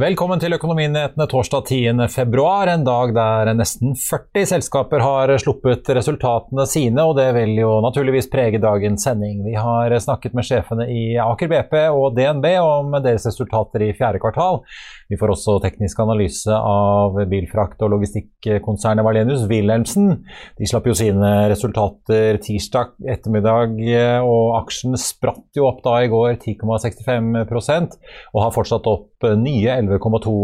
Velkommen 0.00 0.40
til 0.40 0.54
Økonominyhetene 0.56 1.26
torsdag 1.28 1.66
10. 1.66 2.06
februar, 2.08 2.70
en 2.72 2.86
dag 2.86 3.10
der 3.12 3.50
nesten 3.52 3.90
40 3.98 4.46
selskaper 4.48 5.02
har 5.04 5.32
sluppet 5.42 5.90
resultatene 5.92 6.64
sine, 6.70 7.04
og 7.04 7.18
det 7.18 7.26
vil 7.36 7.52
jo 7.58 7.74
naturligvis 7.84 8.30
prege 8.32 8.62
dagens 8.62 9.04
sending. 9.04 9.42
Vi 9.44 9.58
har 9.60 9.92
snakket 10.00 10.32
med 10.38 10.46
sjefene 10.48 10.86
i 10.88 11.02
Aker 11.20 11.50
BP 11.52 11.76
og 11.90 12.16
DNB 12.16 12.46
om 12.62 12.96
deres 13.04 13.28
resultater 13.28 13.84
i 13.90 13.92
fjerde 13.98 14.22
kvartal. 14.22 14.62
Vi 15.10 15.18
får 15.18 15.32
også 15.34 15.56
teknisk 15.64 15.98
analyse 16.04 16.54
av 16.54 17.16
bilfrakt- 17.30 17.82
og 17.82 17.90
logistikkonsernet 17.96 19.04
Valenius 19.04 19.42
Wilhelmsen. 19.50 20.12
De 20.58 20.68
slapp 20.70 20.86
jo 20.86 20.94
sine 20.94 21.30
resultater 21.50 22.38
tirsdag 22.44 22.94
ettermiddag, 23.10 23.74
og 24.22 24.54
aksjen 24.60 24.94
spratt 25.00 25.58
jo 25.58 25.66
opp 25.66 25.82
da 25.82 25.96
i 26.04 26.10
går 26.12 26.36
10,65% 26.38 27.98
og 28.34 28.42
har 28.44 28.54
fortsatt 28.54 28.86
opp 28.90 29.26
nye 29.40 29.74
11,2 29.82 30.36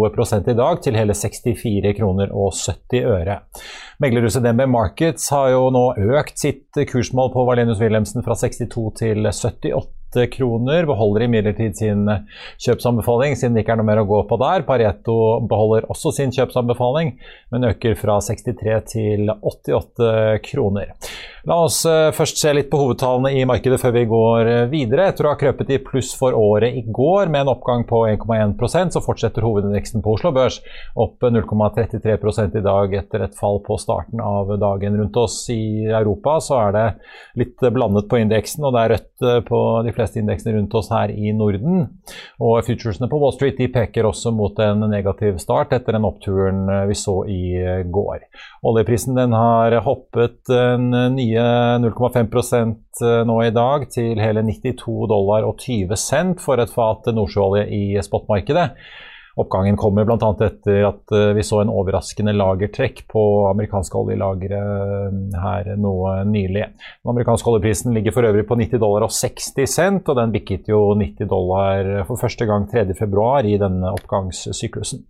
i 0.50 0.56
dag, 0.58 0.82
til 0.82 0.98
hele 0.98 1.14
64 1.16 1.94
kroner 1.96 2.34
og 2.34 2.50
70 2.58 3.06
øre. 3.06 3.38
Meglerhuset 4.02 4.44
DNB 4.44 4.66
Markets 4.68 5.30
har 5.32 5.52
jo 5.54 5.70
nå 5.72 5.86
økt 6.18 6.42
sitt 6.42 6.82
kursmål 6.90 7.30
på 7.32 7.46
Valenius 7.48 7.80
Wilhelmsen 7.80 8.26
fra 8.26 8.36
62 8.36 8.90
til 8.98 9.30
78 9.30 9.95
kroner. 10.32 10.88
Beholder 10.88 11.26
imidlertid 11.26 11.76
sin 11.78 12.08
kjøpsanbefaling, 12.62 13.36
siden 13.36 13.56
det 13.56 13.64
ikke 13.64 13.76
er 13.76 13.80
noe 13.82 13.90
mer 13.90 14.02
å 14.02 14.08
gå 14.08 14.22
på 14.30 14.40
der. 14.40 14.64
Pareto 14.68 15.16
beholder 15.48 15.88
også 15.92 16.14
sin 16.16 16.34
kjøpsanbefaling, 16.34 17.16
men 17.54 17.70
øker 17.70 17.96
fra 18.00 18.18
63 18.24 18.76
til 18.92 19.32
88 19.36 20.40
kroner. 20.46 20.94
La 21.46 21.60
oss 21.62 21.84
først 21.86 22.40
se 22.40 22.50
litt 22.56 22.72
på 22.72 22.78
hovedtallene 22.80 23.30
i 23.38 23.44
markedet 23.46 23.78
før 23.78 23.92
vi 23.94 24.06
går 24.10 24.48
videre. 24.72 25.04
Etter 25.12 25.28
å 25.28 25.30
ha 25.30 25.38
krøpet 25.38 25.68
i 25.70 25.78
pluss 25.78 26.10
for 26.18 26.34
året 26.34 26.74
i 26.74 26.82
går 26.82 27.30
med 27.30 27.44
en 27.44 27.52
oppgang 27.52 27.84
på 27.86 28.00
1,1% 28.08 28.96
så 28.96 29.02
fortsetter 29.04 29.46
hovedindeksen 29.46 30.02
på 30.02 30.16
Oslo 30.16 30.32
Børs 30.34 30.58
opp 30.98 31.22
0,33 31.22 32.58
i 32.58 32.64
dag 32.64 32.94
etter 32.98 33.22
et 33.28 33.38
fall 33.38 33.60
på 33.66 33.78
starten 33.78 34.18
av 34.22 34.50
dagen. 34.58 34.98
Rundt 34.98 35.16
oss 35.22 35.38
i 35.54 35.86
Europa 35.86 36.40
så 36.42 36.58
er 36.64 36.70
det 36.74 36.86
litt 37.38 37.66
blandet 37.70 38.08
på 38.10 38.18
indeksen, 38.24 38.66
og 38.66 38.74
det 38.74 38.80
er 38.82 38.90
rødt 38.96 39.46
på 39.46 39.60
de 39.86 39.92
fleste 39.94 40.05
indeksene 40.14 40.54
rundt 40.54 40.76
oss 40.78 40.92
her 40.94 41.10
i 41.10 41.32
Norden. 41.34 41.88
Og 42.38 42.60
futuresene 42.68 43.08
på 43.10 43.18
Wall 43.18 43.34
Street 43.34 43.58
de 43.58 43.66
peker 43.74 44.06
også 44.06 44.30
mot 44.30 44.54
en 44.62 44.86
negativ 44.92 45.40
start 45.42 45.74
etter 45.74 45.96
den 45.96 46.06
oppturen 46.06 46.62
vi 46.86 46.94
så 46.94 47.16
i 47.26 47.58
går. 47.90 48.22
Oljeprisen 48.62 49.18
den 49.18 49.34
har 49.34 49.74
hoppet 49.82 50.46
nye 50.52 51.48
0,5 51.82 53.26
nå 53.26 53.40
i 53.42 53.50
dag 53.56 53.88
til 53.90 54.22
hele 54.22 54.46
92 54.46 55.10
dollar 55.10 55.48
og 55.48 55.58
20 55.64 55.98
cent 55.98 56.40
for 56.44 56.62
et 56.62 56.72
fat 56.72 57.10
nordsjøolje 57.16 57.66
i 57.66 57.84
spotmarkedet. 58.04 58.70
Oppgangen 59.36 59.76
kommer 59.76 60.06
bl.a. 60.08 60.16
etter 60.46 60.86
at 60.88 61.12
vi 61.36 61.42
så 61.44 61.58
en 61.60 61.68
overraskende 61.68 62.32
lagertrekk 62.32 63.02
på 63.12 63.22
amerikanske 63.50 63.98
oljelagre 64.00 64.60
her 65.42 65.68
noe 65.76 66.22
nylig. 66.24 66.62
Den 67.04 67.12
amerikanske 67.12 67.52
oljeprisen 67.52 67.92
ligger 67.92 68.16
for 68.16 68.24
øvrig 68.24 68.46
på 68.48 68.56
90 68.56 68.80
dollar 68.80 69.04
og 69.04 69.12
60 69.12 69.68
cent, 69.68 70.08
og 70.08 70.16
den 70.16 70.32
bikket 70.32 70.72
jo 70.72 70.80
90 70.96 71.28
dollar 71.28 71.92
for 72.08 72.16
første 72.22 72.48
gang 72.48 72.64
3.2 72.72 73.28
i 73.52 73.60
denne 73.60 73.92
oppgangssyklusen. 73.98 75.04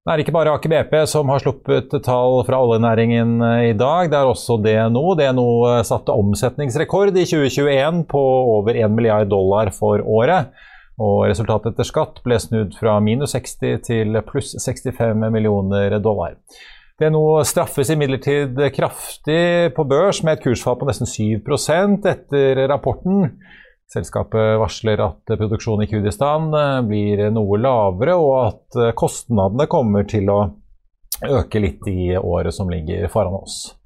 Det 0.00 0.14
er 0.14 0.22
ikke 0.22 0.32
bare 0.32 0.56
Aker 0.56 0.72
BP 0.72 0.94
som 1.12 1.28
har 1.28 1.42
sluppet 1.42 1.92
tall 2.00 2.40
fra 2.48 2.62
oljenæringen 2.64 3.36
i 3.68 3.74
dag, 3.76 4.08
det 4.08 4.16
er 4.16 4.30
også 4.32 4.56
DNO. 4.64 5.04
DNO 5.20 5.50
satte 5.84 6.16
omsetningsrekord 6.16 7.12
i 7.12 7.26
2021 7.28 8.06
på 8.08 8.24
over 8.56 8.72
1 8.72 8.96
milliard 8.96 9.28
dollar 9.28 9.68
for 9.76 10.00
året. 10.00 10.48
Og 11.00 11.22
resultatet 11.30 11.72
etter 11.72 11.88
skatt 11.88 12.20
ble 12.26 12.36
snudd 12.42 12.74
fra 12.76 12.98
minus 13.00 13.32
60 13.36 13.80
til 13.86 14.20
pluss 14.28 14.52
65 14.60 15.24
millioner 15.32 15.96
dollar. 16.02 16.36
DNO 17.00 17.40
straffes 17.48 17.88
imidlertid 17.94 18.60
kraftig 18.76 19.72
på 19.72 19.86
børs 19.88 20.20
med 20.20 20.36
et 20.36 20.44
kursfall 20.44 20.76
på 20.76 20.90
nesten 20.90 21.08
7% 21.08 22.04
etter 22.10 22.60
rapporten. 22.68 23.32
Selskapet 23.90 24.58
varsler 24.60 25.00
at 25.02 25.32
produksjonen 25.32 25.86
i 25.86 25.90
Kurdistan 25.90 26.52
blir 26.86 27.24
noe 27.32 27.58
lavere, 27.58 28.14
og 28.20 28.34
at 28.44 28.80
kostnadene 29.00 29.66
kommer 29.72 30.04
til 30.06 30.28
å 30.30 30.42
øke 31.26 31.64
litt 31.64 31.88
i 31.88 32.12
året 32.20 32.54
som 32.54 32.70
ligger 32.70 33.08
foran 33.10 33.40
oss. 33.40 33.79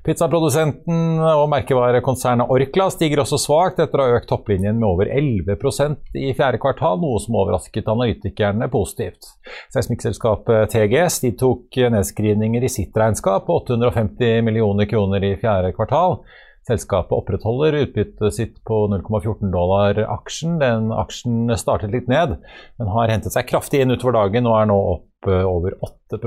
Pizzaprodusenten 0.00 1.20
og 1.20 1.42
merkevarekonsernet 1.52 2.48
Orkla 2.48 2.86
stiger 2.88 3.20
også 3.20 3.36
svakt 3.42 3.82
etter 3.84 4.00
å 4.00 4.06
ha 4.08 4.16
økt 4.16 4.30
topplinjen 4.30 4.78
med 4.80 4.86
over 4.88 5.10
11% 5.12 6.16
i 6.16 6.30
fjerde 6.36 6.60
kvartal, 6.62 6.96
noe 7.02 7.20
som 7.20 7.36
overrasket 7.36 7.90
analytikerne 7.92 8.70
positivt. 8.72 9.28
Seismikkselskapet 9.74 10.72
TGS 10.72 11.20
de 11.26 11.34
tok 11.42 11.76
nedskrivninger 11.92 12.64
i 12.64 12.72
sitt 12.72 12.96
regnskap 12.96 13.44
på 13.48 13.58
850 13.60 14.40
millioner 14.46 14.88
kroner 14.88 15.26
i 15.28 15.34
fjerde 15.42 15.74
kvartal. 15.76 16.22
Selskapet 16.70 17.12
opprettholder 17.16 17.76
utbyttet 17.82 18.36
sitt 18.36 18.56
på 18.64 18.86
0,14 18.92 19.52
dollar 19.52 20.00
aksjen. 20.16 20.56
Den 20.62 20.94
aksjen 20.96 21.52
startet 21.60 21.92
litt 21.92 22.08
ned, 22.08 22.38
men 22.80 22.94
har 22.96 23.12
hentet 23.12 23.36
seg 23.36 23.48
kraftig 23.52 23.84
inn 23.84 23.92
utover 23.92 24.16
dagen 24.16 24.48
og 24.48 24.56
er 24.62 24.72
nå 24.72 24.80
opp 24.94 25.28
over 25.28 25.76
8 25.84 26.20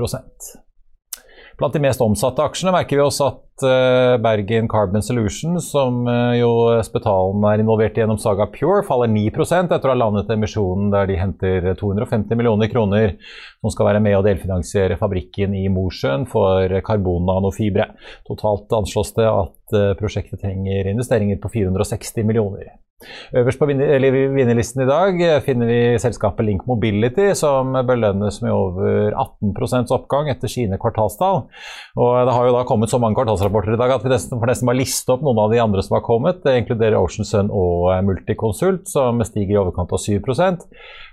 Blant 1.58 1.74
de 1.74 1.80
mest 1.84 2.02
omsatte 2.02 2.42
aksjene 2.42 2.72
merker 2.74 2.98
vi 2.98 3.04
oss 3.04 3.20
at 3.22 3.40
Bergen 4.18 4.66
Carbon 4.66 5.02
Solutions, 5.06 5.68
som 5.70 6.00
jo 6.34 6.48
Spetalen 6.82 7.44
er 7.46 7.62
involvert 7.62 7.94
i 7.94 8.02
gjennom 8.02 8.18
Saga 8.18 8.48
Pure, 8.50 8.82
faller 8.82 9.12
9 9.12 9.30
etter 9.30 9.86
å 9.86 9.92
ha 9.92 9.94
landet 9.94 10.32
emisjonen 10.34 10.90
der 10.90 11.06
de 11.06 11.18
henter 11.20 11.68
250 11.78 12.34
millioner 12.34 12.72
kroner 12.72 13.14
som 13.60 13.70
skal 13.70 13.92
være 13.92 14.02
med 14.02 14.18
å 14.18 14.24
delfinansiere 14.26 14.98
fabrikken 14.98 15.54
i 15.54 15.68
Mosjøen 15.70 16.26
for 16.26 16.74
karbonnanofibre. 16.82 17.92
Totalt 18.26 18.74
anslås 18.74 19.14
det 19.14 19.30
at 19.30 19.78
prosjektet 20.00 20.42
trenger 20.42 20.90
investeringer 20.90 21.38
på 21.38 21.54
460 21.54 22.26
millioner. 22.26 22.74
Øverst 23.36 23.60
på 23.60 23.68
vinnerlisten 23.68 24.84
i 24.84 24.88
dag 24.88 25.20
finner 25.46 25.70
vi 25.70 25.78
selskapet 26.02 26.46
Link 26.46 26.64
Mobility, 26.68 27.30
som 27.38 27.74
belønnes 27.86 28.40
med 28.44 28.54
over 28.54 29.14
18% 29.14 29.92
oppgang 29.94 30.30
etter 30.32 30.50
sine 30.50 30.78
kvartalstall. 30.80 31.44
Og 31.98 32.12
det 32.26 32.34
har 32.36 32.48
jo 32.48 32.54
da 32.56 32.64
kommet 32.68 32.92
så 32.92 33.00
mange 33.02 33.18
kvartalsrapporter 33.18 33.76
i 33.76 33.80
dag 33.80 33.96
at 33.96 34.04
vi 34.04 34.12
nesten, 34.12 34.40
får 34.40 34.52
nesten 34.52 34.70
bare 34.70 34.80
liste 34.80 35.14
opp 35.14 35.24
noen 35.24 35.42
av 35.44 35.54
de 35.54 35.62
andre 35.62 35.84
som 35.84 35.98
har 35.98 36.04
kommet. 36.06 36.42
Det 36.44 36.56
inkluderer 36.60 36.98
Ocean 37.00 37.28
Sun 37.28 37.52
og 37.54 37.90
Multiconsult, 38.06 38.88
som 38.90 39.22
stiger 39.26 39.56
i 39.56 39.60
overkant 39.62 39.92
av 39.94 40.02
7 40.02 40.20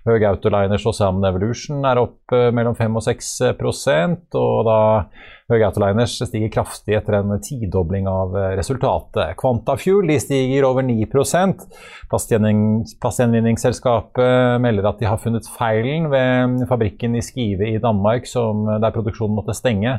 Høg 0.07 0.23
Autoliners 0.25 0.85
og 0.89 0.95
Salmon 0.97 1.27
Evolution 1.29 1.83
er 1.85 1.99
opp 2.01 2.33
mellom 2.55 2.73
5 2.77 2.95
og 2.97 3.03
6 3.05 3.27
og 4.39 4.63
da 4.65 4.77
Høge 5.51 5.67
Autoliners 5.67 6.15
stiger 6.17 6.49
kraftig 6.53 6.95
etter 6.97 7.13
en 7.19 7.35
tidobling 7.43 8.07
av 8.09 8.33
resultatet. 8.57 9.35
Quantafuel 9.37 10.07
de 10.09 10.17
stiger 10.23 10.65
over 10.65 10.81
9% 10.87 11.65
Plastgjenvinningsselskapet 12.09 14.61
melder 14.63 14.85
at 14.89 14.99
de 15.01 15.09
har 15.11 15.19
funnet 15.21 15.51
feilen 15.57 16.03
ved 16.13 16.65
fabrikken 16.71 17.15
i 17.19 17.25
Skive 17.25 17.65
i 17.75 17.83
Danmark 17.83 18.23
som, 18.29 18.65
der 18.81 18.95
produksjonen 18.95 19.37
måtte 19.37 19.53
stenge 19.57 19.91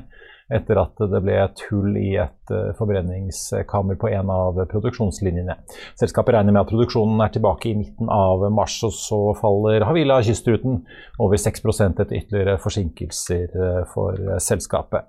etter 0.53 0.81
at 0.83 1.01
det 1.13 1.23
ble 1.25 1.39
et 1.43 1.63
hull 1.71 1.97
i 2.01 2.17
et 2.21 2.55
forbrenningskammer 2.79 3.99
på 4.01 4.11
en 4.13 4.33
av 4.33 4.61
produksjonslinjene. 4.71 5.57
Selskapet 6.01 6.37
regner 6.37 6.55
med 6.55 6.65
at 6.65 6.73
produksjonen 6.73 7.23
er 7.25 7.33
tilbake 7.35 7.71
i 7.71 7.77
midten 7.79 8.11
av 8.13 8.45
mars, 8.55 8.77
og 8.87 8.93
så 8.97 9.23
faller 9.41 9.87
Havila 9.89 10.21
kystruten 10.27 10.83
over 11.23 11.41
6% 11.41 12.03
etter 12.05 12.21
ytterligere 12.21 12.59
forsinkelser 12.63 13.59
for 13.95 14.39
selskapet. 14.43 15.09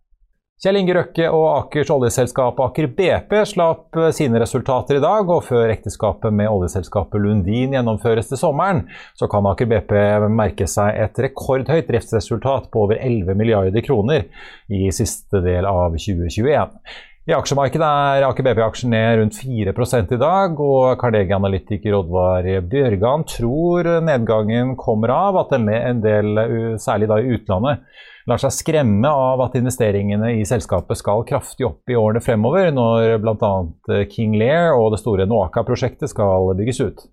Kjell 0.61 0.77
Inge 0.77 0.93
Røkke 0.93 1.25
og 1.33 1.43
Akers 1.55 1.89
oljeselskap 1.89 2.59
Aker 2.61 2.85
BP 2.93 3.31
slapp 3.49 3.97
sine 4.13 4.37
resultater 4.43 4.99
i 4.99 5.01
dag, 5.01 5.25
og 5.33 5.47
før 5.47 5.71
ekteskapet 5.73 6.35
med 6.37 6.51
oljeselskapet 6.53 7.17
Lundin 7.23 7.73
gjennomføres 7.73 8.29
til 8.29 8.37
sommeren, 8.37 8.83
så 9.17 9.25
kan 9.31 9.47
Aker 9.49 9.65
BP 9.71 9.95
merke 10.29 10.67
seg 10.69 10.99
et 11.01 11.17
rekordhøyt 11.25 11.89
driftsresultat 11.89 12.67
på 12.69 12.83
over 12.83 13.01
11 13.01 13.33
milliarder 13.39 13.81
kroner 13.87 14.27
i 14.69 14.83
siste 14.93 15.41
del 15.41 15.65
av 15.65 15.97
2021. 15.97 16.77
I 17.25 17.35
aksjemarkedet 17.39 17.89
er 18.13 18.27
Aker 18.29 18.45
BP-aksjen 18.45 18.93
ned 18.93 19.17
rundt 19.17 19.41
4 19.41 19.73
i 19.73 20.21
dag, 20.27 20.61
og 20.61 21.01
Carnegie-analytiker 21.01 21.97
Oddvar 22.03 22.45
Bjørgan 22.69 23.25
tror 23.33 23.95
nedgangen 24.05 24.77
kommer 24.77 25.17
av 25.17 25.41
at 25.41 25.57
en 25.57 26.05
del, 26.05 26.45
særlig 26.77 27.09
da 27.09 27.17
i 27.17 27.33
utlandet, 27.33 27.81
lar 28.29 28.41
seg 28.41 28.53
skremme 28.53 29.09
av 29.09 29.41
at 29.45 29.55
investeringene 29.59 30.33
i 30.39 30.45
selskapet 30.47 30.99
skal 30.99 31.25
kraftig 31.27 31.67
opp 31.67 31.89
i 31.89 31.97
årene 31.97 32.21
fremover, 32.23 32.69
når 32.75 33.17
bl.a. 33.23 33.53
Eh, 33.91 34.05
King 34.11 34.37
Lear 34.41 34.75
og 34.75 34.91
det 34.93 35.01
store 35.01 35.27
Noaka-prosjektet 35.29 36.11
skal 36.11 36.53
bygges 36.59 36.81
ut. 36.83 37.03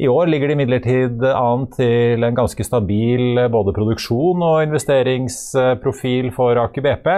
I 0.00 0.08
år 0.08 0.30
ligger 0.32 0.48
det 0.48 0.56
imidlertid 0.56 1.24
an 1.30 1.66
til 1.74 2.24
en 2.24 2.36
ganske 2.36 2.64
stabil 2.66 3.42
eh, 3.44 3.50
både 3.52 3.76
produksjon 3.76 4.44
og 4.46 4.62
investeringsprofil 4.66 6.32
for 6.36 6.60
Aker 6.66 6.86
BP. 6.86 7.10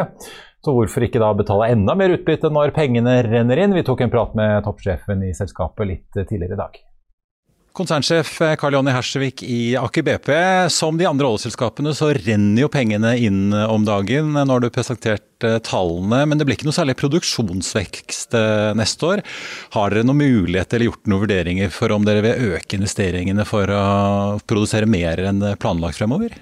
Så 0.63 0.77
hvorfor 0.77 1.03
ikke 1.03 1.19
da 1.19 1.33
betale 1.35 1.73
enda 1.75 1.97
mer 1.99 2.15
utbytte 2.15 2.53
når 2.53 2.75
pengene 2.77 3.19
renner 3.27 3.65
inn? 3.65 3.75
Vi 3.75 3.83
tok 3.87 4.05
en 4.05 4.13
prat 4.13 4.37
med 4.39 4.63
toppsjefen 4.67 5.27
i 5.27 5.35
selskapet 5.35 5.91
litt 5.91 6.23
tidligere 6.23 6.55
i 6.55 6.65
dag. 6.65 6.83
Konsernsjef 7.73 8.35
Karl 8.61 8.75
Jonny 8.77 8.93
Hersevik 8.93 9.43
i 9.43 9.75
Aker 9.81 10.05
BP. 10.05 10.29
Som 10.69 10.99
de 11.01 11.07
andre 11.09 11.31
oljeselskapene 11.31 11.95
så 11.97 12.11
renner 12.13 12.67
jo 12.67 12.69
pengene 12.73 13.15
inn 13.17 13.49
om 13.53 13.87
dagen. 13.89 14.35
Nå 14.37 14.45
har 14.45 14.61
du 14.61 14.69
presentert 14.73 15.47
eh, 15.47 15.57
tallene, 15.65 16.21
men 16.29 16.37
det 16.37 16.45
blir 16.45 16.59
ikke 16.59 16.69
noe 16.69 16.77
særlig 16.77 16.99
produksjonsvekst 17.01 18.37
eh, 18.37 18.73
neste 18.77 19.09
år. 19.09 19.25
Har 19.73 19.95
dere 19.95 20.05
noen 20.05 20.21
mulighet 20.21 20.77
eller 20.77 20.91
gjort 20.91 21.09
noen 21.09 21.25
vurderinger 21.25 21.73
for 21.73 21.97
om 21.97 22.05
dere 22.05 22.25
vil 22.29 22.53
øke 22.59 22.77
investeringene 22.77 23.49
for 23.49 23.73
å 23.73 23.85
produsere 24.45 24.91
mer 24.91 25.25
enn 25.33 25.41
planlagt 25.63 26.03
fremover? 26.03 26.37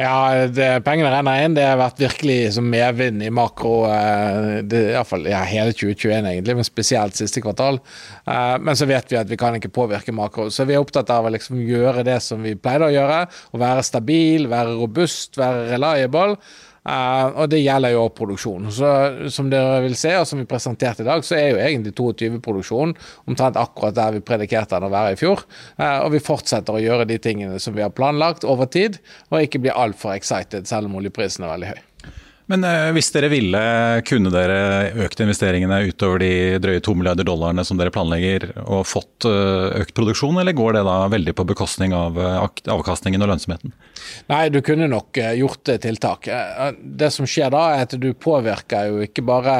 Ja, 0.00 0.46
det, 0.48 0.68
pengene 0.86 1.10
renner 1.12 1.44
inn. 1.44 1.56
Det 1.56 1.66
har 1.66 1.78
vært 1.80 2.00
virkelig 2.00 2.54
som 2.56 2.68
medvind 2.70 3.22
i 3.24 3.30
makro 3.34 3.82
eh, 3.90 4.60
det, 4.64 4.82
i 4.94 5.02
fall, 5.06 5.26
ja, 5.28 5.42
hele 5.48 5.74
2021, 5.74 6.30
egentlig, 6.30 6.56
men 6.56 6.68
spesielt 6.68 7.18
siste 7.18 7.42
kvartal. 7.44 7.80
Eh, 8.24 8.56
men 8.62 8.78
så 8.78 8.88
vet 8.90 9.12
vi 9.12 9.18
at 9.20 9.30
vi 9.30 9.38
kan 9.40 9.58
ikke 9.58 9.72
påvirke 9.74 10.14
makro. 10.16 10.48
Så 10.52 10.66
vi 10.68 10.76
er 10.76 10.82
opptatt 10.82 11.12
av 11.12 11.28
å 11.28 11.34
liksom 11.34 11.60
gjøre 11.66 12.06
det 12.06 12.20
som 12.24 12.42
vi 12.46 12.56
pleide 12.56 12.88
å 12.88 12.94
gjøre. 12.94 13.22
Å 13.28 13.62
være 13.62 13.86
stabil, 13.86 14.48
være 14.50 14.78
robust, 14.80 15.40
være 15.40 15.68
reliable. 15.74 16.38
Uh, 16.80 17.42
og 17.42 17.50
det 17.52 17.60
gjelder 17.60 17.92
jo 17.92 18.06
produksjon. 18.16 18.70
Så 18.72 18.92
Som 19.32 19.50
dere 19.52 19.82
vil 19.84 19.96
se, 19.98 20.14
og 20.16 20.26
som 20.28 20.40
vi 20.40 20.48
presenterte 20.48 21.04
i 21.04 21.08
dag, 21.08 21.24
så 21.26 21.36
er 21.36 21.50
jo 21.50 21.60
egentlig 21.60 21.92
22-produksjonen 21.98 22.96
omtrent 23.28 23.60
akkurat 23.60 23.98
der 23.98 24.16
vi 24.16 24.24
predikerte 24.24 24.78
den 24.78 24.88
å 24.88 24.94
være 24.94 25.12
i 25.14 25.20
fjor. 25.20 25.44
Uh, 25.76 26.00
og 26.06 26.14
vi 26.16 26.24
fortsetter 26.24 26.76
å 26.76 26.82
gjøre 26.82 27.08
de 27.10 27.20
tingene 27.20 27.60
som 27.60 27.76
vi 27.76 27.84
har 27.84 27.92
planlagt 27.92 28.48
over 28.48 28.70
tid, 28.70 29.00
og 29.28 29.44
ikke 29.44 29.62
bli 29.66 29.74
altfor 29.74 30.16
excited 30.16 30.68
selv 30.70 30.88
om 30.88 30.98
oljeprisen 31.02 31.44
er 31.44 31.56
veldig 31.56 31.72
høy. 31.74 31.89
Men 32.50 32.64
eh, 32.66 32.88
hvis 32.96 33.12
dere 33.14 33.30
ville, 33.30 33.60
kunne 34.08 34.32
dere 34.34 34.90
økt 35.04 35.22
investeringene 35.22 35.84
utover 35.86 36.22
de 36.22 36.32
drøye 36.62 36.82
to 36.82 36.96
milliarder 36.98 37.26
dollarene 37.28 37.62
som 37.66 37.78
dere 37.78 37.92
planlegger, 37.94 38.48
og 38.64 38.88
fått 38.90 39.26
eh, 39.28 39.82
økt 39.84 39.94
produksjon, 39.94 40.40
eller 40.42 40.56
går 40.58 40.78
det 40.78 40.82
da 40.88 40.96
veldig 41.12 41.36
på 41.38 41.46
bekostning 41.52 41.94
av 41.94 42.18
eh, 42.18 42.40
avkastningen 42.74 43.22
og 43.22 43.30
lønnsomheten? 43.30 43.74
Nei, 44.32 44.42
du 44.50 44.58
kunne 44.66 44.88
nok 44.90 45.18
gjort 45.36 45.70
tiltak. 45.84 46.26
Det 46.80 47.10
som 47.14 47.28
skjer 47.28 47.52
da, 47.54 47.62
er 47.76 47.84
at 47.84 47.94
du 48.00 48.08
påvirker 48.18 48.88
jo 48.88 49.04
ikke 49.04 49.22
bare 49.26 49.56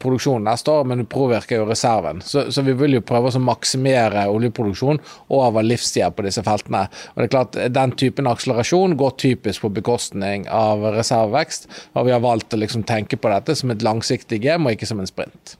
produksjonen 0.00 0.48
neste 0.48 0.72
år, 0.72 0.86
men 0.88 1.02
du 1.02 1.06
påvirker 1.10 1.60
jo 1.60 1.68
reserven. 1.68 2.22
Så, 2.24 2.48
så 2.50 2.64
vi 2.66 2.74
vil 2.78 2.96
jo 2.96 3.04
prøve 3.06 3.30
å 3.30 3.42
maksimere 3.42 4.24
oljeproduksjon 4.32 4.98
over 5.36 5.66
livstida 5.66 6.08
på 6.10 6.24
disse 6.26 6.42
feltene. 6.46 6.86
Og 7.14 7.20
det 7.20 7.28
er 7.28 7.34
klart, 7.36 7.60
Den 7.76 7.94
typen 8.00 8.30
akselerasjon 8.30 8.96
går 8.98 9.14
typisk 9.22 9.66
på 9.66 9.72
bekostning 9.76 10.48
av 10.50 10.88
reservevekst. 10.96 11.68
og 11.94 12.08
vi 12.08 12.15
har 12.15 12.15
valgt 12.24 12.54
å 12.54 12.60
liksom 12.60 12.86
tenke 12.86 13.18
på 13.20 13.30
dette 13.32 13.56
som 13.58 13.72
et 13.72 13.84
langsiktig 13.84 14.40
game, 14.44 14.66
og 14.66 14.76
ikke 14.76 14.88
som 14.88 15.02
en 15.02 15.08
sprint. 15.08 15.56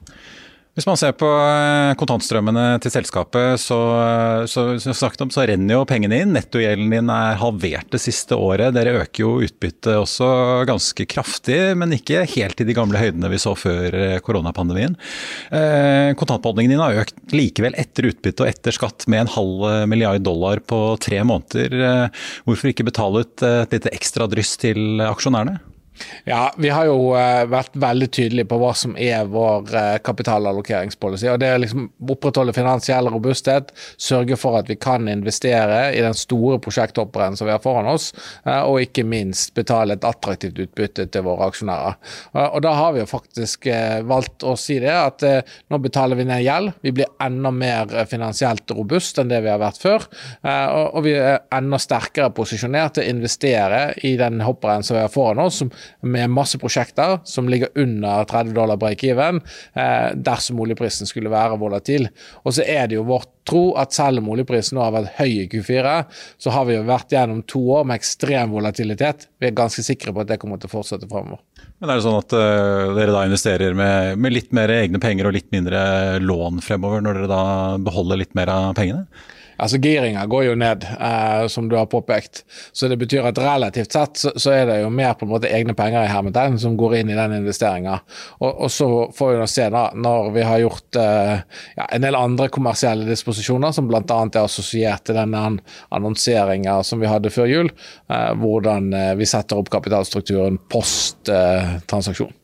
Hvis 0.77 0.85
man 0.85 0.97
ser 0.99 1.15
på 1.17 1.25
eh, 1.25 1.95
kontantstrømmene 1.97 2.75
til 2.83 2.91
selskapet, 2.93 3.57
så, 3.57 3.77
så, 4.45 4.65
så, 4.77 5.07
om, 5.25 5.31
så 5.33 5.45
renner 5.49 5.73
jo 5.73 5.87
pengene 5.89 6.19
inn. 6.21 6.35
Nettogjelden 6.35 6.91
din 6.93 7.07
er 7.09 7.39
halvert 7.41 7.89
det 7.95 7.97
siste 8.03 8.37
året. 8.37 8.75
Dere 8.75 8.99
øker 8.99 9.23
jo 9.23 9.31
utbyttet 9.41 9.95
også 9.97 10.27
ganske 10.69 11.07
kraftig, 11.09 11.57
men 11.81 11.95
ikke 11.97 12.27
helt 12.35 12.61
i 12.61 12.67
de 12.69 12.75
gamle 12.77 13.01
høydene 13.01 13.31
vi 13.33 13.39
så 13.41 13.55
før 13.57 13.97
eh, 13.97 14.19
koronapandemien. 14.21 14.93
Eh, 15.49 16.11
kontantbeholdningen 16.19 16.75
din 16.75 16.83
har 16.83 17.01
økt 17.01 17.33
likevel 17.33 17.73
etter 17.81 18.11
utbytte 18.11 18.45
og 18.45 18.51
etter 18.51 18.77
skatt 18.77 19.07
med 19.09 19.23
en 19.23 19.33
halv 19.33 19.65
milliard 19.89 20.21
dollar 20.21 20.61
på 20.61 20.83
tre 21.01 21.23
måneder. 21.25 22.13
Hvorfor 22.45 22.69
ikke 22.69 22.85
betale 22.85 23.25
ut 23.25 23.41
et 23.47 23.73
lite 23.73 23.97
ekstra 23.97 24.29
dryss 24.29 24.53
til 24.61 25.01
aksjonærene? 25.01 25.57
Ja, 26.25 26.53
vi 26.57 26.69
har 26.69 26.87
jo 26.89 27.13
uh, 27.15 27.45
vært 27.49 27.75
veldig 27.79 28.09
tydelige 28.13 28.49
på 28.51 28.59
hva 28.61 28.73
som 28.77 28.95
er 28.99 29.27
vår 29.31 29.71
uh, 29.73 29.97
kapitalallokeringspolicy. 30.03 31.29
og 31.31 31.39
Det 31.41 31.49
er 31.49 31.61
liksom 31.63 31.87
opprettholde 32.13 32.55
finansiell 32.55 33.09
robusthet, 33.11 33.71
sørge 34.01 34.37
for 34.39 34.59
at 34.59 34.69
vi 34.69 34.77
kan 34.79 35.07
investere 35.11 35.93
i 35.95 36.03
den 36.03 36.17
store 36.17 36.59
prosjekthopperen 36.63 37.37
som 37.39 37.47
vi 37.47 37.55
har 37.55 37.63
foran 37.63 37.89
oss, 37.91 38.09
uh, 38.47 38.63
og 38.67 38.81
ikke 38.83 39.05
minst 39.07 39.53
betale 39.57 39.97
et 39.97 40.07
attraktivt 40.07 40.59
utbytte 40.67 41.07
til 41.13 41.25
våre 41.27 41.49
aksjonærer. 41.51 41.97
og 42.47 42.61
Da 42.65 42.73
har 42.75 42.93
vi 42.93 43.01
jo 43.01 43.09
faktisk 43.09 43.67
valgt 44.07 44.43
å 44.43 44.55
si 44.59 44.77
det, 44.81 44.93
at 44.93 45.23
nå 45.71 45.79
betaler 45.81 46.19
vi 46.19 46.25
ned 46.27 46.43
gjeld. 46.43 46.73
Vi 46.83 46.93
blir 46.95 47.09
enda 47.23 47.51
mer 47.51 47.91
finansielt 48.09 48.69
robust 48.75 49.19
enn 49.19 49.31
det 49.31 49.41
vi 49.45 49.51
har 49.51 49.61
vært 49.61 49.79
før. 49.81 50.05
Og 50.93 50.99
vi 51.05 51.15
er 51.17 51.41
enda 51.55 51.79
sterkere 51.81 52.31
posisjonert 52.35 52.97
til 52.97 53.05
å 53.05 53.15
investere 53.15 53.81
i 54.07 54.15
den 54.19 54.41
hopperen 54.45 54.85
som 54.85 54.97
vi 54.97 55.03
har 55.03 55.13
foran 55.13 55.43
oss, 55.43 55.61
som 55.61 55.71
med 56.01 56.33
masse 56.33 56.59
prosjekter 56.61 57.19
som 57.27 57.49
ligger 57.49 57.73
under 57.75 58.27
30 58.29 58.53
dollar 58.57 58.79
break-even 58.81 59.41
eh, 59.73 60.13
dersom 60.15 60.59
oljeprisen 60.63 61.09
skulle 61.09 61.31
være 61.33 61.59
volatil. 61.61 62.09
Og 62.43 62.57
så 62.57 62.65
er 62.67 62.87
det 62.87 62.99
jo 62.99 63.07
vårt 63.07 63.31
tro 63.47 63.63
at 63.79 63.95
selv 63.95 64.21
om 64.21 64.31
oljeprisen 64.33 64.77
nå 64.77 64.83
har 64.83 64.95
vært 64.95 65.15
høy 65.21 65.31
i 65.45 65.47
Q4, 65.51 65.93
så 66.41 66.53
har 66.53 66.67
vi 66.67 66.75
jo 66.75 66.87
vært 66.87 67.13
gjennom 67.15 67.43
to 67.47 67.61
år 67.77 67.87
med 67.87 68.01
ekstrem 68.01 68.51
volatilitet. 68.55 69.29
Vi 69.39 69.49
er 69.49 69.55
ganske 69.57 69.85
sikre 69.85 70.13
på 70.13 70.23
at 70.23 70.31
det 70.31 70.39
kommer 70.41 70.59
til 70.61 70.69
å 70.69 70.75
fortsette 70.75 71.09
fremover. 71.09 71.41
Men 71.77 71.91
er 71.91 71.99
det 71.99 72.05
sånn 72.07 72.19
at 72.19 72.33
uh, 72.33 72.93
dere 72.97 73.13
da 73.13 73.23
investerer 73.27 73.77
med, 73.77 74.17
med, 74.19 74.33
litt 74.33 74.53
mer 74.55 74.73
egne 74.73 75.01
penger 75.01 75.29
og 75.29 75.35
litt 75.37 75.49
mindre 75.53 75.79
lån 76.23 76.61
fremover, 76.65 77.03
når 77.05 77.21
dere 77.21 77.31
da 77.31 77.43
beholder 77.85 78.23
litt 78.23 78.33
mer 78.37 78.51
av 78.53 78.71
pengene? 78.77 79.05
Altså 79.57 79.79
Giringa 79.81 80.25
går 80.29 80.43
jo 80.47 80.55
ned, 80.59 80.85
eh, 80.85 81.47
som 81.51 81.69
du 81.69 81.75
har 81.75 81.89
påpekt. 81.89 82.43
Så 82.71 82.87
det 82.87 82.97
betyr 83.01 83.25
at 83.25 83.39
relativt 83.41 83.95
sett 83.95 84.21
så, 84.21 84.31
så 84.35 84.53
er 84.53 84.65
det 84.69 84.77
jo 84.83 84.91
mer 84.93 85.15
på 85.17 85.25
en 85.25 85.33
måte 85.33 85.51
egne 85.51 85.73
penger 85.77 86.05
i 86.05 86.11
hermetegn 86.11 86.59
som 86.61 86.77
går 86.77 86.99
inn 86.99 87.11
i 87.13 87.17
den 87.17 87.35
investeringa. 87.39 87.99
Og, 88.39 88.51
og, 88.51 88.71
så 88.71 88.89
får 89.17 89.33
vi 89.33 89.41
nå 89.41 89.49
se 89.51 89.67
da, 89.73 89.83
når 89.97 90.31
vi 90.37 90.45
har 90.45 90.63
gjort 90.63 91.01
eh, 91.01 91.35
ja, 91.79 91.89
en 91.89 92.05
del 92.05 92.19
andre 92.19 92.49
kommersielle 92.53 93.07
disposisjoner, 93.09 93.73
som 93.73 93.89
bl.a. 93.89 94.01
er 94.03 94.41
assosiert 94.43 95.07
til 95.07 95.17
denne 95.17 95.43
annonseringa 95.89 96.79
som 96.85 97.01
vi 97.01 97.09
hadde 97.09 97.33
før 97.33 97.49
jul, 97.49 97.71
eh, 98.13 98.33
hvordan 98.37 98.91
eh, 98.93 99.13
vi 99.17 99.29
setter 99.29 99.57
opp 99.57 99.73
kapitalstrukturen 99.73 100.61
post 100.69 101.33
eh, 101.33 101.79
transaksjon. 101.89 102.36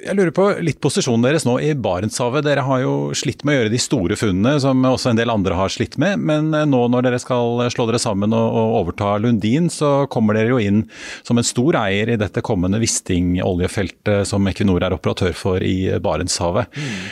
Jeg 0.00 0.16
lurer 0.16 0.32
på 0.34 0.46
litt 0.64 0.78
posisjonen 0.82 1.24
deres 1.26 1.44
nå 1.44 1.56
i 1.60 1.72
Barentshavet. 1.76 2.44
Dere 2.46 2.64
har 2.64 2.80
jo 2.82 2.92
slitt 3.16 3.42
med 3.44 3.52
å 3.52 3.58
gjøre 3.58 3.72
de 3.72 3.80
store 3.82 4.16
funnene, 4.18 4.54
som 4.62 4.84
også 4.86 5.12
en 5.12 5.20
del 5.20 5.32
andre 5.32 5.58
har 5.58 5.72
slitt 5.72 5.98
med. 6.00 6.22
Men 6.30 6.52
eh, 6.56 6.66
nå 6.68 6.82
når 6.92 7.06
dere 7.06 7.20
skal 7.22 7.60
slå 7.72 7.86
dere 7.90 8.00
sammen 8.02 8.34
og, 8.36 8.58
overta 8.80 9.16
Lundin, 9.20 9.68
så 9.72 10.06
kommer 10.12 10.38
dere 10.38 10.54
jo 10.54 10.60
inn 10.62 10.84
som 11.26 11.40
en 11.40 11.46
stor 11.46 11.76
eier 11.82 12.12
i 12.14 12.18
dette 12.20 12.42
kommende 12.46 12.80
Wisting-oljefeltet 12.82 14.28
som 14.28 14.46
Equinor 14.48 14.86
er 14.86 14.96
operatør 14.96 15.34
for 15.36 15.64
i 15.64 15.90
Barentshavet. 16.02 16.70
Mm. 16.76 17.02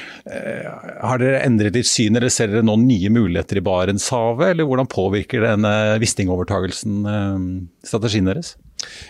Har 1.09 1.21
dere 1.21 1.43
endret 1.45 1.77
ditt 1.77 1.89
syn, 1.89 2.17
eller 2.19 2.33
ser 2.33 2.53
dere 2.53 2.67
noen 2.67 2.87
nye 2.89 3.13
muligheter 3.13 3.61
i 3.61 3.65
Barentshavet? 3.65 4.53
Eller 4.53 4.69
hvordan 4.69 4.89
påvirker 4.91 5.45
denne 5.45 5.75
Wisting-overtagelsen 6.03 7.05
eh, 7.13 7.45
strategien 7.89 8.33
deres? 8.33 8.57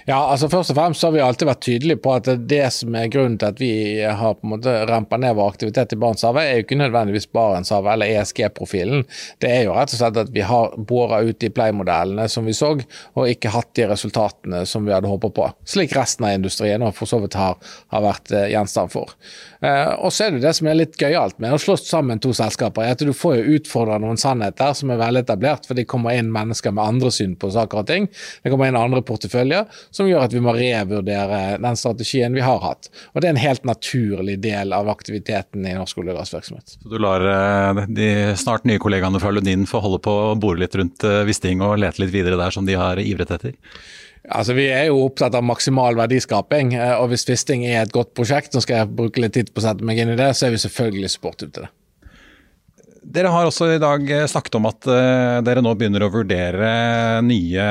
Ja, 0.08 0.18
altså 0.32 0.48
Først 0.48 0.72
og 0.72 0.78
fremst 0.78 1.04
har 1.04 1.12
vi 1.12 1.20
alltid 1.20 1.48
vært 1.48 1.64
tydelige 1.64 2.00
på 2.00 2.14
at 2.16 2.28
det 2.48 2.62
som 2.72 2.94
er 2.96 3.10
grunnen 3.12 3.37
til 3.40 3.50
at 3.50 3.60
vi 3.60 3.72
har 4.00 4.38
på 4.38 4.46
en 4.46 4.54
måte 4.54 4.75
rempa 4.88 5.18
ned 5.20 5.37
vår 5.37 5.52
aktivitet 5.52 5.92
i 5.92 5.98
Barentshavet, 6.00 6.40
er 6.42 6.56
jo 6.56 6.64
ikke 6.64 6.78
nødvendigvis 6.80 7.28
Barentshavet 7.37 7.92
eller 7.92 8.14
ESG-profilen. 8.16 9.04
Det 9.42 9.50
er 9.52 9.66
jo 9.66 9.75
rett 9.76 9.92
og 9.92 10.00
slett 10.00 10.20
at 10.25 10.32
vi 10.32 10.46
har 10.48 10.76
bora 10.88 11.20
ut 11.26 11.40
de 11.42 11.52
play-modellene 11.52 12.28
som 12.32 12.48
vi 12.48 12.56
så, 12.56 12.72
og 12.78 13.28
ikke 13.28 13.52
hatt 13.52 13.75
de 13.76 13.88
resultatene 13.92 14.64
som 14.68 14.88
vi 14.88 14.94
hadde 14.96 15.10
håpet 15.10 15.37
på. 15.37 15.50
Slik 15.68 15.92
resten 15.96 16.28
av 16.28 16.38
industrien 16.38 16.84
og 16.84 16.96
for 16.96 17.10
så 17.10 17.20
vidt 17.22 17.37
har, 17.38 17.60
har 17.92 18.04
vært 18.04 18.32
eh, 18.32 18.48
gjenstand 18.54 18.94
for. 18.94 19.12
Eh, 19.60 19.92
og 19.98 20.12
så 20.14 20.26
er 20.26 20.36
det 20.36 20.42
det 20.44 20.52
som 20.54 20.68
er 20.70 20.78
litt 20.78 20.98
gøyalt 21.00 21.38
med 21.42 21.54
å 21.54 21.60
slå 21.60 21.74
sammen 21.80 22.20
to 22.22 22.30
selskaper, 22.36 22.84
er 22.84 22.94
at 22.94 23.02
du 23.02 23.12
får 23.16 23.38
jo 23.40 23.58
utfordra 23.58 23.98
noen 24.02 24.20
sannheter 24.20 24.74
som 24.78 24.92
er 24.94 25.00
veletablert, 25.00 25.66
for 25.66 25.78
det 25.78 25.88
kommer 25.90 26.14
inn 26.18 26.30
mennesker 26.34 26.74
med 26.74 26.84
andre 26.84 27.12
syn 27.14 27.34
på 27.38 27.50
saker 27.54 27.82
og 27.82 27.88
ting. 27.90 28.08
Det 28.44 28.52
kommer 28.52 28.70
inn 28.70 28.78
andre 28.78 29.02
porteføljer 29.06 29.66
som 29.90 30.08
gjør 30.10 30.28
at 30.28 30.36
vi 30.36 30.44
må 30.44 30.54
revurdere 30.56 31.42
den 31.62 31.80
strategien 31.80 32.36
vi 32.36 32.44
har 32.44 32.62
hatt. 32.62 32.90
Og 33.12 33.20
Det 33.20 33.30
er 33.30 33.34
en 33.34 33.42
helt 33.42 33.66
naturlig 33.68 34.38
del 34.44 34.74
av 34.76 34.90
aktiviteten 34.92 35.66
i 35.66 35.76
norsk 35.76 35.98
olje- 35.98 36.14
og 36.14 36.22
gassvirksomhet. 36.22 36.78
Så 36.78 36.92
du 36.92 36.98
lar 37.02 37.24
eh, 37.26 37.84
de 37.88 38.10
snart 38.38 38.66
nye 38.68 38.80
kollegaene 38.82 39.20
fra 39.22 39.34
Lundin 39.34 39.66
få 39.68 39.82
holde 39.82 40.02
på 40.04 40.18
å 40.30 40.34
bore 40.38 40.62
litt 40.62 40.76
rundt 40.78 41.06
eh, 41.06 41.24
Wisting 41.28 41.64
og 41.64 41.80
lete 41.82 42.04
litt 42.04 42.14
videre 42.14 42.38
der, 42.38 42.54
som 42.54 42.68
de 42.68 42.78
har 42.78 43.00
ivret 43.02 43.34
etter? 43.34 43.56
Altså, 44.25 44.54
Vi 44.58 44.66
er 44.72 44.88
jo 44.90 45.04
opptatt 45.04 45.37
av 45.38 45.46
maksimal 45.46 45.96
verdiskaping, 45.98 46.75
eh, 46.75 46.94
og 46.98 47.12
hvis 47.12 47.26
Fisting 47.28 47.66
er 47.66 47.82
et 47.82 47.94
godt 47.94 48.14
prosjekt, 48.18 48.52
så 48.52 48.64
skal 48.64 48.82
jeg 48.82 48.96
bruke 48.98 49.22
litt 49.22 49.37
tid 49.38 49.52
på 49.52 49.62
å 49.62 49.68
sette 49.68 49.84
meg 49.84 50.00
inn 50.02 50.14
i 50.14 50.18
det, 50.18 50.32
så 50.37 50.48
er 50.48 50.56
vi 50.56 50.62
selvfølgelig 50.64 51.12
supportive 51.14 51.52
til 51.52 51.68
det. 51.68 51.75
Dere 53.08 53.30
har 53.32 53.46
også 53.48 53.70
i 53.72 53.80
dag 53.80 54.02
eh, 54.12 54.26
snakket 54.28 54.58
om 54.58 54.66
at 54.68 54.86
uh, 54.90 55.38
dere 55.44 55.62
nå 55.64 55.72
begynner 55.78 56.04
å 56.04 56.10
vurdere 56.12 56.72
nye 57.24 57.64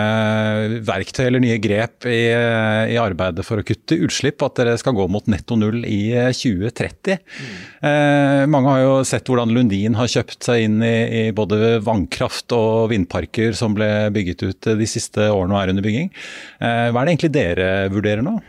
verktøy 0.87 1.27
eller 1.27 1.43
nye 1.43 1.59
grep 1.61 2.07
i, 2.09 2.23
i, 2.33 2.97
arbeidet 2.97 3.45
for 3.45 3.61
å 3.61 3.65
kutte 3.67 3.99
utslipp. 4.07 4.41
At 4.45 4.57
dere 4.57 4.73
skal 4.81 4.95
gå 4.97 5.05
mot 5.11 5.29
netto 5.29 5.57
null 5.59 5.83
i 5.85 6.09
2030. 6.33 7.21
Mm. 7.21 7.53
Eh, 7.91 8.43
mange 8.49 8.73
har 8.73 8.81
jo 8.81 8.97
sett 9.07 9.29
hvordan 9.29 9.53
Lundin 9.53 9.97
har 9.99 10.09
kjøpt 10.09 10.49
seg 10.49 10.65
inn 10.65 10.81
i, 10.81 10.97
i, 11.05 11.23
både 11.37 11.77
vannkraft 11.85 12.57
og 12.57 12.89
vindparker 12.93 13.53
som 13.57 13.77
ble 13.77 14.09
bygget 14.15 14.45
ut 14.47 14.73
de 14.81 14.89
siste 14.89 15.29
årene 15.29 15.53
og 15.53 15.61
er 15.61 15.75
under 15.75 15.85
bygging. 15.85 16.13
Eh, 16.57 16.87
hva 16.89 17.01
er 17.01 17.03
det 17.03 17.13
egentlig 17.13 17.35
dere 17.37 17.71
vurderer 17.93 18.25
nå? 18.25 18.39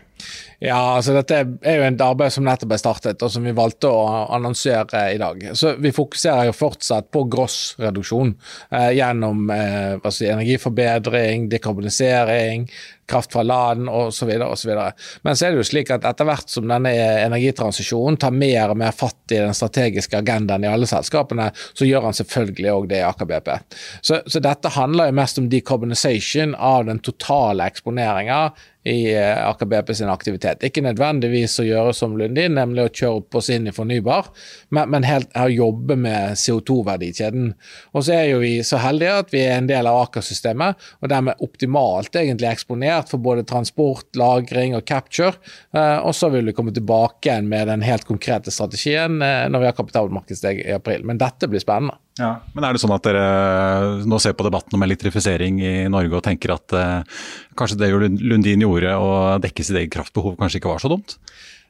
Ja, 0.58 0.96
altså 0.96 1.12
dette 1.14 1.36
er 1.38 1.76
jo 1.78 1.84
et 1.86 2.00
arbeid 2.02 2.34
som 2.34 2.42
nettopp 2.42 2.72
er 2.74 2.80
startet, 2.82 3.22
og 3.22 3.30
som 3.30 3.44
vi 3.46 3.54
valgte 3.54 3.92
å 3.94 4.00
annonsere 4.34 5.04
i 5.14 5.20
dag. 5.20 5.44
Så 5.54 5.76
Vi 5.78 5.92
fokuserer 5.94 6.48
jo 6.48 6.56
fortsatt 6.56 7.12
på 7.14 7.22
grossreduksjon 7.30 8.32
eh, 8.74 8.90
gjennom 8.98 9.52
eh, 9.54 9.94
altså 10.02 10.26
energiforbedring, 10.32 11.46
dekarbonisering, 11.52 12.66
kraft 13.08 13.32
fra 13.32 13.42
land 13.46 13.88
osv. 13.90 14.30
osv. 14.44 14.72
Men 15.22 15.36
så 15.36 15.46
er 15.46 15.54
det 15.54 15.62
jo 15.62 15.68
slik 15.70 15.92
at 15.94 16.06
etter 16.08 16.28
hvert 16.28 16.52
som 16.52 16.68
denne 16.68 16.92
energitransisjonen 17.24 18.18
tar 18.20 18.34
mer 18.36 18.74
og 18.74 18.80
mer 18.80 18.94
fatt 18.96 19.34
i 19.34 19.40
den 19.40 19.56
strategiske 19.56 20.18
agendaen 20.20 20.64
i 20.64 20.70
alle 20.70 20.88
selskapene, 20.88 21.50
så 21.72 21.88
gjør 21.88 22.08
han 22.08 22.18
selvfølgelig 22.18 22.72
òg 22.74 22.88
det 22.90 23.02
i 23.02 23.06
Aker 23.08 23.28
BP. 23.28 23.52
Så, 24.00 24.22
så, 24.26 24.42
dette 24.44 24.72
handler 24.74 25.10
jo 25.10 25.18
mest 25.18 25.40
om 25.40 25.48
decarbonisation 25.52 26.54
av 26.54 26.88
den 26.88 27.02
totale 27.04 27.68
eksponeringa 27.68 28.42
i 28.88 29.14
eh, 29.14 29.48
Aker 29.48 29.66
BP 29.66 29.94
sin 29.94 30.08
aktivitet. 30.08 30.62
Ikke 30.64 30.82
nødvendigvis 30.84 31.58
å 31.60 31.66
gjøre 31.66 31.92
som 31.96 32.16
Lundin, 32.18 32.54
nemlig 32.56 32.86
å 32.86 32.92
kjøre 32.92 33.20
opp 33.20 33.38
oss 33.40 33.50
inn 33.52 33.68
i 33.68 33.74
fornybar, 33.74 34.30
men, 34.74 34.90
men 34.94 35.06
helt 35.06 35.34
å 35.36 35.48
jobbe 35.52 35.96
med 36.00 36.38
CO2-verdikjeden. 36.40 37.52
Og 37.92 38.06
så 38.06 38.16
er 38.16 38.24
jo 38.32 38.40
vi 38.42 38.54
så 38.66 38.80
heldige 38.82 39.18
at 39.24 39.34
vi 39.34 39.42
er 39.44 39.58
en 39.58 39.68
del 39.70 39.88
av 39.90 40.00
Aker-systemet, 40.06 40.88
og 41.02 41.12
dermed 41.12 41.44
optimalt 41.44 42.16
egentlig 42.16 42.50
eksponert 42.52 42.97
plassert 42.98 43.10
for 43.10 43.18
både 43.18 43.44
transport, 43.46 44.06
lagring 44.16 44.76
og 44.76 44.84
capture. 44.86 45.36
Eh, 45.74 45.98
og 45.98 46.14
så 46.14 46.30
vil 46.30 46.46
vi 46.46 46.52
komme 46.52 46.72
tilbake 46.72 47.28
igjen 47.28 47.48
med 47.48 47.68
den 47.68 47.82
helt 47.82 48.04
konkrete 48.04 48.50
strategien 48.50 49.22
eh, 49.22 49.48
når 49.48 49.60
vi 49.60 49.66
har 49.66 49.76
kapitalmarkedsdag 49.76 50.62
i 50.64 50.74
april. 50.74 51.04
Men 51.04 51.18
dette 51.18 51.48
blir 51.48 51.60
spennende. 51.60 51.96
Ja, 52.18 52.40
men 52.52 52.64
er 52.64 52.74
det 52.74 52.80
sånn 52.82 52.94
at 52.96 53.04
dere 53.06 54.02
nå 54.08 54.18
ser 54.18 54.34
på 54.34 54.44
debatten 54.44 54.74
om 54.74 54.82
elektrifisering 54.82 55.60
i 55.62 55.88
Norge 55.88 56.18
og 56.18 56.24
tenker 56.24 56.56
at 56.56 56.74
eh, 56.74 57.20
kanskje 57.58 57.78
det 57.78 57.92
Lundin 57.94 58.64
gjorde, 58.64 58.96
å 58.98 59.38
dekke 59.42 59.64
sitt 59.64 59.78
eget 59.78 59.94
kraftbehov, 59.94 60.36
kanskje 60.38 60.58
ikke 60.58 60.72
var 60.72 60.82
så 60.82 60.90
dumt? 60.90 61.18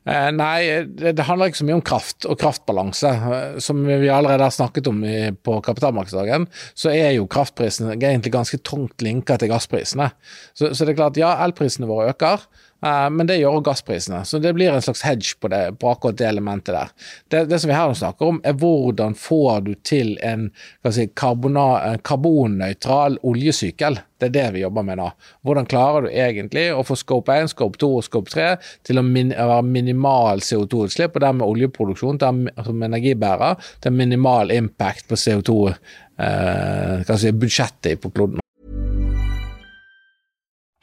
Eh, 0.09 0.29
nei, 0.33 0.87
det, 0.89 1.27
handler 1.29 1.51
ikke 1.51 1.61
så 1.61 1.67
mye 1.69 1.77
om 1.77 1.85
kraft 1.85 2.25
og 2.29 2.39
kraftbalanse. 2.41 3.11
Eh, 3.13 3.59
som 3.65 3.83
vi 3.85 4.09
allerede 4.09 4.47
har 4.47 4.55
snakket 4.55 4.89
om 4.89 5.03
på 5.45 5.59
kapitalmarkedsdagen, 5.67 6.49
så 6.79 6.95
er 6.95 7.13
jo 7.19 7.29
kraftprisene 7.31 7.99
egentlig 7.99 8.33
ganske 8.33 8.61
tungt 8.65 9.05
linka 9.05 9.37
til 9.37 9.53
gassprisene. 9.53 10.11
Så, 10.55 10.73
så, 10.73 10.85
det 10.85 10.95
er 10.95 11.03
klart, 11.03 11.21
ja, 11.21 11.35
elprisene 11.45 11.91
våre 11.91 12.15
øker. 12.15 12.49
Uh, 12.85 13.09
men 13.11 13.27
det 13.27 13.41
gjør 13.41 13.57
også 13.59 13.65
gassprisene, 13.67 14.21
så 14.23 14.39
det 14.39 14.53
blir 14.55 14.71
en 14.71 14.83
slags 14.85 15.01
hedge 15.03 15.35
på, 15.43 15.49
det, 15.51 15.81
på 15.83 15.89
akkurat 15.91 16.15
det 16.21 16.29
elementet 16.29 16.77
der. 16.77 16.93
Det, 17.27 17.41
det, 17.51 17.59
som 17.59 17.73
vi 17.73 17.75
her 17.75 17.91
snakker 17.99 18.31
om, 18.31 18.39
er 18.47 18.55
hvordan 18.55 19.19
får 19.19 19.67
du 19.67 19.75
til 19.83 20.15
en 20.23 20.55
si, 20.95 21.09
karbonnøytral 21.19 23.19
oljesykkel. 23.27 23.99
Det 24.19 24.27
er 24.31 24.35
det 24.37 24.55
vi 24.55 24.63
jobber 24.63 24.83
med 24.87 24.99
nå. 25.03 25.11
Hvordan 25.47 25.71
klarer 25.71 26.03
du 26.07 26.11
egentlig 26.15 26.67
å 26.75 26.83
få 26.87 26.95
scope 26.99 27.31
1, 27.35 27.51
scope 27.51 27.79
2 27.83 27.91
og 27.99 28.05
scope 28.07 28.31
3 28.31 28.57
til 28.87 28.99
å, 29.03 29.05
min, 29.07 29.31
være 29.35 29.63
minimal 29.67 30.39
CO2-utslipp, 30.47 31.19
og 31.19 31.23
dermed 31.27 31.51
oljeproduksjon 31.51 32.23
som 32.23 32.83
energibærer 32.87 33.59
til 33.83 33.91
minimal 33.99 34.47
impact 34.55 35.11
på 35.11 35.19
CO2-budsjettet 35.19 37.95
uh, 37.95 38.01
på 38.03 38.09
kloden. 38.15 38.39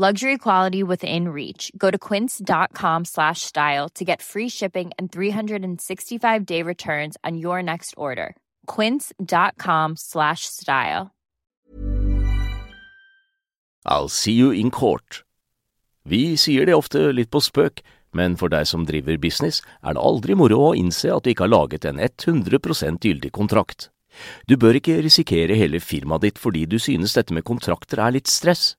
Luxury 0.00 0.38
quality 0.38 0.82
within 0.82 1.28
reach. 1.28 1.70
Go 1.76 1.90
to 1.90 1.98
quince.com 1.98 3.04
slash 3.04 3.42
style 3.42 3.90
to 3.90 4.02
get 4.02 4.22
free 4.22 4.48
shipping 4.48 4.92
and 4.98 5.12
365 5.12 6.46
day 6.46 6.62
returns 6.62 7.18
on 7.22 7.36
your 7.36 7.62
next 7.62 7.92
order. 7.98 8.34
Quince.com 8.64 9.96
slash 9.96 10.46
style. 10.46 11.10
I'll 13.84 14.08
see 14.08 14.32
you 14.32 14.52
in 14.52 14.70
court. 14.70 15.22
Vi 16.06 16.34
sier 16.36 16.64
det 16.64 16.80
ofte 16.80 17.12
litt 17.12 17.28
på 17.28 17.44
spøk, 17.44 17.84
men 18.16 18.40
for 18.40 18.48
deg 18.48 18.64
som 18.72 18.88
driver 18.88 19.20
business, 19.20 19.60
er 19.84 20.00
det 20.00 20.00
aldri 20.00 20.32
moro 20.32 20.70
å 20.70 20.74
innse 20.80 21.12
at 21.12 21.28
du 21.28 21.34
ikke 21.34 21.44
har 21.44 21.52
laget 21.58 21.84
en 21.84 22.00
100% 22.00 23.04
gyldig 23.04 23.36
kontrakt. 23.36 23.90
Du 24.48 24.56
bør 24.56 24.80
ikke 24.80 25.02
risikere 25.04 25.60
hele 25.60 25.76
firmaet 25.76 26.24
ditt 26.24 26.40
fordi 26.40 26.64
du 26.64 26.78
synes 26.80 27.12
dette 27.12 27.36
med 27.36 27.44
kontrakter 27.44 28.00
er 28.00 28.16
litt 28.16 28.32
stress. 28.32 28.78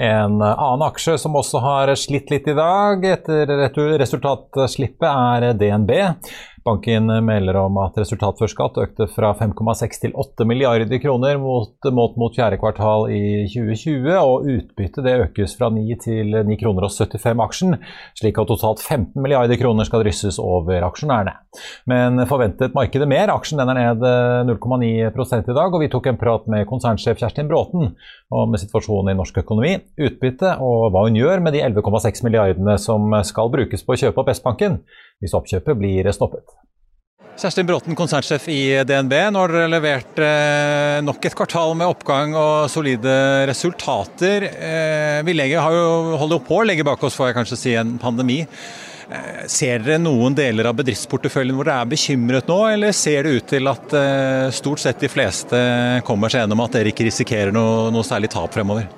En 0.00 0.38
annen 0.40 0.86
aksje 0.86 1.18
som 1.20 1.34
også 1.36 1.60
har 1.60 1.90
slitt 2.00 2.30
litt 2.32 2.46
i 2.48 2.54
dag 2.56 3.02
etter 3.04 3.50
resultatslippet, 4.00 5.04
er 5.10 5.52
DNB. 5.60 5.92
Banken 6.64 7.08
melder 7.24 7.56
om 7.56 7.78
at 7.80 7.96
resultat 7.96 8.36
før 8.40 8.50
skatt 8.52 8.78
økte 8.82 9.06
fra 9.08 9.30
5,6 9.38 10.02
til 10.02 10.12
8 10.12 10.44
milliarder 10.48 11.00
kroner 11.00 11.38
mot, 11.40 11.72
mot, 11.96 12.18
mot 12.20 12.36
fjerde 12.36 12.58
kvartal 12.60 13.06
i 13.14 13.46
2020, 13.48 14.10
og 14.20 14.48
utbyttet 14.50 15.08
økes 15.14 15.56
fra 15.56 15.70
9 15.72 15.96
til 16.04 16.36
9 16.50 16.58
kroner 16.60 16.86
og 16.86 16.92
75 16.92 17.44
aksjen, 17.46 17.78
slik 18.20 18.40
at 18.42 18.52
totalt 18.52 18.84
15 18.84 19.16
milliarder 19.22 19.56
kroner 19.60 19.88
skal 19.88 20.04
drysses 20.04 20.40
over 20.42 20.84
aksjonærene. 20.90 21.36
Men 21.90 22.24
forventet 22.30 22.76
markedet 22.76 23.08
mer, 23.10 23.32
aksjen 23.32 23.62
er 23.64 23.72
ned 23.72 24.04
0,9 24.52 24.90
i 24.90 25.56
dag, 25.56 25.66
og 25.72 25.80
vi 25.80 25.90
tok 25.92 26.10
en 26.12 26.20
prat 26.20 26.48
med 26.52 26.68
konsernsjef 26.70 27.18
Kjerstin 27.20 27.48
Bråten 27.50 27.94
om 28.30 28.58
situasjonen 28.60 29.14
i 29.14 29.18
norsk 29.18 29.40
økonomi, 29.42 29.78
utbytte 29.98 30.58
og 30.60 30.90
hva 30.92 31.06
hun 31.08 31.18
gjør 31.18 31.42
med 31.42 31.56
de 31.56 31.64
11,6 31.66 32.24
milliardene 32.26 32.76
som 32.78 33.08
skal 33.26 33.50
brukes 33.52 33.86
på 33.86 33.96
å 33.96 34.02
kjøpe 34.04 34.22
opp 34.22 34.34
S-banken 34.36 34.82
hvis 35.20 35.36
oppkjøpet 35.36 35.78
blir 35.78 36.10
stoppet. 36.16 36.56
Kjerstin 37.40 37.64
Bråten, 37.64 37.96
konsernsjef 37.96 38.50
i 38.52 38.60
DNB. 38.84 39.14
Nå 39.32 39.40
har 39.40 39.52
dere 39.54 39.70
levert 39.72 40.18
eh, 40.20 40.98
nok 41.00 41.24
et 41.24 41.36
kvartal 41.38 41.72
med 41.78 41.88
oppgang 41.88 42.34
og 42.36 42.68
solide 42.68 43.46
resultater. 43.48 44.44
Eh, 44.50 45.20
vi 45.24 45.36
har 45.54 45.72
jo, 45.72 46.18
holder 46.20 46.42
på 46.44 46.60
å 46.60 46.66
legge 46.68 46.84
bak 46.84 47.00
oss 47.06 47.16
får 47.16 47.30
jeg 47.30 47.38
kanskje 47.38 47.60
si, 47.62 47.74
en 47.80 47.94
pandemi. 48.02 48.42
Eh, 48.44 49.46
ser 49.48 49.80
dere 49.86 50.02
noen 50.02 50.36
deler 50.36 50.68
av 50.68 50.76
bedriftsporteføljen 50.82 51.56
hvor 51.56 51.70
dere 51.70 51.80
er 51.80 51.92
bekymret 51.94 52.50
nå, 52.50 52.60
eller 52.74 52.92
ser 52.92 53.24
det 53.24 53.38
ut 53.38 53.48
til 53.54 53.72
at 53.72 53.96
stort 54.56 54.84
sett 54.84 55.00
de 55.00 55.08
fleste 55.08 55.64
kommer 56.04 56.28
seg 56.28 56.44
gjennom 56.44 56.66
at 56.66 56.76
dere 56.76 56.92
ikke 56.92 57.08
risikerer 57.08 57.56
noe, 57.56 57.88
noe 57.94 58.04
særlig 58.04 58.34
tap 58.36 58.52
fremover? 58.52 58.90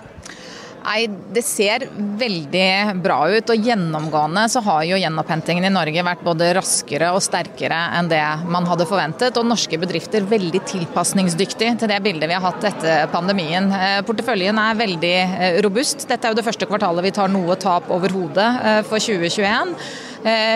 Nei, 0.83 1.07
Det 1.07 1.43
ser 1.47 1.87
veldig 2.19 3.01
bra 3.03 3.19
ut. 3.31 3.51
og 3.51 3.67
Gjennomgående 3.67 4.49
så 4.51 4.63
har 4.67 4.83
jo 4.85 4.99
gjenopphentingen 4.99 5.65
i 5.65 5.73
Norge 5.73 6.03
vært 6.05 6.25
både 6.27 6.51
raskere 6.59 7.13
og 7.15 7.23
sterkere 7.23 7.79
enn 7.99 8.11
det 8.11 8.23
man 8.51 8.67
hadde 8.67 8.89
forventet. 8.91 9.39
Og 9.39 9.47
norske 9.47 9.79
bedrifter 9.79 10.27
veldig 10.27 10.63
tilpasningsdyktige 10.67 11.79
til 11.79 11.89
det 11.89 12.01
bildet 12.03 12.29
vi 12.29 12.37
har 12.37 12.45
hatt 12.45 12.67
etter 12.73 13.07
pandemien. 13.15 13.71
Eh, 13.73 14.01
porteføljen 14.07 14.59
er 14.59 14.81
veldig 14.81 15.17
eh, 15.23 15.61
robust. 15.63 16.09
Dette 16.09 16.27
er 16.27 16.35
jo 16.35 16.41
det 16.41 16.47
første 16.47 16.67
kvartalet 16.67 17.07
vi 17.07 17.15
tar 17.15 17.31
noe 17.33 17.57
tap 17.57 17.91
overhodet 17.93 18.49
eh, 18.63 18.81
for 18.89 18.99
2021. 18.99 19.77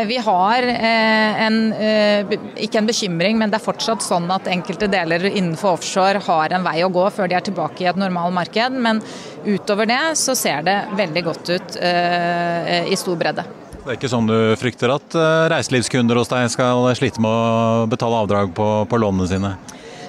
Vi 0.07 0.17
har 0.23 0.63
en, 0.63 1.57
ikke 2.63 2.79
en 2.79 2.89
bekymring, 2.89 3.39
men 3.41 3.51
det 3.51 3.59
er 3.59 3.65
fortsatt 3.65 4.05
sånn 4.05 4.29
at 4.31 4.47
enkelte 4.51 4.87
deler 4.93 5.27
innenfor 5.27 5.77
offshore 5.77 6.23
har 6.23 6.55
en 6.55 6.67
vei 6.67 6.77
å 6.87 6.91
gå 6.95 7.07
før 7.11 7.31
de 7.31 7.39
er 7.39 7.47
tilbake 7.47 7.83
i 7.83 7.89
et 7.91 7.99
normalmarked. 7.99 8.77
Men 8.87 9.03
utover 9.43 9.91
det 9.91 10.03
så 10.21 10.37
ser 10.39 10.63
det 10.67 10.77
veldig 10.99 11.25
godt 11.27 11.51
ut 11.51 11.79
i 11.81 12.99
stor 12.99 13.19
bredde. 13.19 13.47
Det 13.77 13.93
er 13.93 13.99
ikke 13.99 14.11
sånn 14.11 14.31
du 14.31 14.39
frykter 14.59 14.95
at 14.95 15.19
reiselivskunder 15.51 16.19
hos 16.19 16.31
deg 16.31 16.51
skal 16.55 16.87
slite 16.99 17.23
med 17.23 17.31
å 17.31 17.91
betale 17.91 18.23
avdrag 18.23 18.55
på, 18.55 18.71
på 18.91 19.03
lånene 19.03 19.31
sine? 19.31 19.57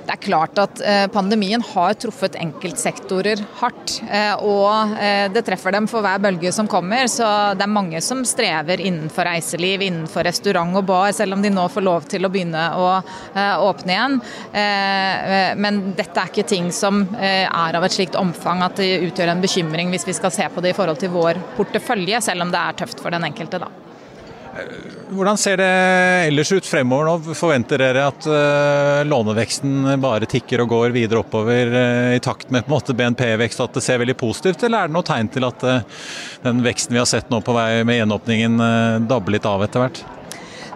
Det 0.07 0.15
er 0.15 0.23
klart 0.23 0.59
at 0.61 0.79
eh, 0.87 1.05
pandemien 1.11 1.59
har 1.73 1.95
truffet 1.99 2.37
enkeltsektorer 2.39 3.41
hardt. 3.59 3.97
Eh, 4.07 4.39
og 4.39 4.93
eh, 5.03 5.25
det 5.33 5.43
treffer 5.43 5.75
dem 5.75 5.89
for 5.91 6.05
hver 6.05 6.21
bølge 6.23 6.53
som 6.55 6.69
kommer. 6.71 7.09
Så 7.11 7.27
det 7.59 7.65
er 7.65 7.73
mange 7.73 7.99
som 8.05 8.21
strever 8.23 8.79
innenfor 8.79 9.27
reiseliv, 9.27 9.83
innenfor 9.83 10.23
restaurant 10.29 10.79
og 10.79 10.85
bar, 10.87 11.11
selv 11.17 11.35
om 11.35 11.43
de 11.43 11.51
nå 11.51 11.65
får 11.73 11.83
lov 11.83 12.07
til 12.07 12.23
å 12.23 12.31
begynne 12.31 12.63
å 12.79 12.85
åpne 13.67 13.93
igjen. 13.93 14.15
Men 15.59 15.79
dette 15.97 16.21
er 16.21 16.31
ikke 16.31 16.45
ting 16.47 16.69
som 16.75 17.03
er 17.19 17.75
av 17.77 17.83
et 17.85 17.95
slikt 17.95 18.15
omfang 18.19 18.63
at 18.65 18.79
det 18.79 19.01
utgjør 19.09 19.33
en 19.33 19.43
bekymring 19.43 19.91
hvis 19.91 20.07
vi 20.07 20.15
skal 20.15 20.33
se 20.33 20.47
på 20.53 20.63
det 20.63 20.71
i 20.71 20.77
forhold 20.77 21.01
til 21.01 21.11
vår 21.13 21.41
portefølje, 21.57 22.21
selv 22.29 22.47
om 22.47 22.53
det 22.53 22.61
er 22.61 22.79
tøft 22.83 23.03
for 23.03 23.13
den 23.13 23.27
enkelte, 23.27 23.59
da. 23.63 23.69
Hvordan 25.07 25.37
ser 25.39 25.57
det 25.61 25.67
ellers 26.27 26.49
ut 26.51 26.65
fremover 26.67 27.07
nå? 27.07 27.35
Forventer 27.37 27.79
dere 27.79 28.07
at 28.09 28.27
uh, 28.27 29.05
låneveksten 29.07 29.93
bare 30.03 30.27
tikker 30.27 30.65
og 30.65 30.73
går 30.73 30.95
videre 30.95 31.21
oppover 31.21 31.71
uh, 31.71 32.15
i 32.17 32.19
takt 32.23 32.51
med 32.51 32.67
BNP-vekst, 32.67 33.63
at 33.63 33.77
det 33.77 33.85
ser 33.85 34.01
veldig 34.03 34.17
positivt, 34.19 34.65
eller 34.67 34.83
er 34.83 34.91
det 34.91 34.97
noe 34.97 35.07
tegn 35.07 35.31
til 35.31 35.47
at 35.47 35.63
uh, 35.63 36.03
den 36.43 36.59
veksten 36.65 36.97
vi 36.97 36.99
har 36.99 37.07
sett 37.07 37.31
nå 37.31 37.39
på 37.39 37.55
vei 37.55 37.85
med 37.87 38.01
gjenåpningen, 38.01 38.59
dabber 39.07 39.37
litt 39.37 39.47
av 39.47 39.63
etter 39.63 39.85
hvert? 39.85 40.03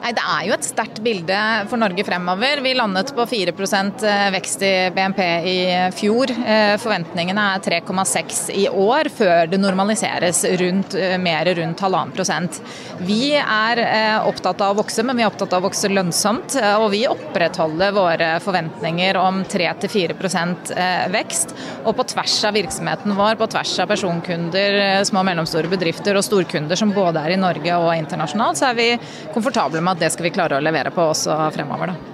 Nei, 0.01 0.15
Det 0.17 0.23
er 0.25 0.45
jo 0.47 0.53
et 0.55 0.65
sterkt 0.65 0.99
bilde 1.05 1.39
for 1.69 1.77
Norge 1.77 2.03
fremover. 2.05 2.61
Vi 2.65 2.73
landet 2.73 3.11
på 3.13 3.25
4 3.29 3.53
eh, 3.53 4.29
vekst 4.33 4.63
i 4.65 4.73
BNP 4.95 5.19
i 5.45 5.57
fjor. 5.93 6.31
Eh, 6.31 6.73
forventningene 6.81 7.43
er 7.53 7.61
3,6 7.61 8.39
i 8.57 8.65
år, 8.67 9.11
før 9.13 9.51
det 9.51 9.59
normaliseres 9.61 10.41
rundt, 10.57 10.95
eh, 10.95 11.17
mer 11.21 11.45
rundt 11.53 11.79
halvannen 11.85 12.15
prosent. 12.15 12.61
Vi 12.97 13.35
er 13.37 13.81
opptatt 14.25 14.61
av 14.61 14.73
å 14.73 14.81
vokse, 14.81 15.03
men 15.05 15.17
vi 15.17 15.23
er 15.23 15.29
opptatt 15.29 15.53
av 15.53 15.61
å 15.61 15.69
vokse 15.69 15.89
lønnsomt. 15.89 16.55
Og 16.81 16.89
vi 16.91 17.05
opprettholder 17.09 17.93
våre 17.93 18.39
forventninger 18.41 19.17
om 19.17 19.43
3-4% 19.45 20.73
vekst. 21.11 21.53
Og 21.85 21.95
på 21.97 22.05
tvers 22.05 22.35
av 22.45 22.53
virksomheten 22.53 23.15
vår, 23.17 23.37
på 23.37 23.49
tvers 23.49 23.79
av 23.79 23.87
personkunder, 23.87 25.03
små 25.05 25.21
og 25.21 25.29
mellomstore 25.29 25.69
bedrifter 25.69 26.17
og 26.17 26.25
storkunder 26.25 26.77
som 26.77 26.93
både 26.93 27.21
er 27.25 27.35
i 27.35 27.41
Norge 27.41 27.77
og 27.77 27.93
internasjonalt, 27.95 28.57
så 28.57 28.69
er 28.69 28.77
vi 28.77 28.89
komfortable 29.33 29.81
med 29.81 29.90
at 29.91 30.01
det 30.01 30.11
skal 30.13 30.27
vi 30.29 30.33
klare 30.35 30.57
å 30.57 30.63
levere 30.63 30.93
på 30.95 31.05
også 31.11 31.37
fremover. 31.55 31.91
Da. 31.91 32.11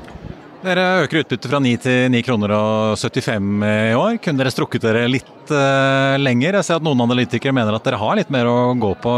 Dere 0.67 0.85
øker 1.03 1.21
utbyttet 1.21 1.49
fra 1.51 1.61
9 1.61 1.73
til 1.83 2.11
9 2.11 2.23
kroner 2.25 2.53
og 2.57 2.97
75 2.97 3.65
i 3.67 3.97
år. 3.97 4.17
Kunne 4.23 4.41
dere 4.41 4.53
strukket 4.53 4.87
dere 4.87 5.05
litt 5.11 5.36
uh, 5.53 6.15
lenger? 6.19 6.59
Jeg 6.59 6.67
ser 6.67 6.79
at 6.79 6.85
noen 6.85 7.03
analytikere 7.05 7.55
mener 7.55 7.75
at 7.75 7.85
dere 7.85 7.99
har 8.01 8.17
litt 8.19 8.31
mer 8.33 8.49
å 8.49 8.57
gå 8.77 8.93
på, 9.03 9.13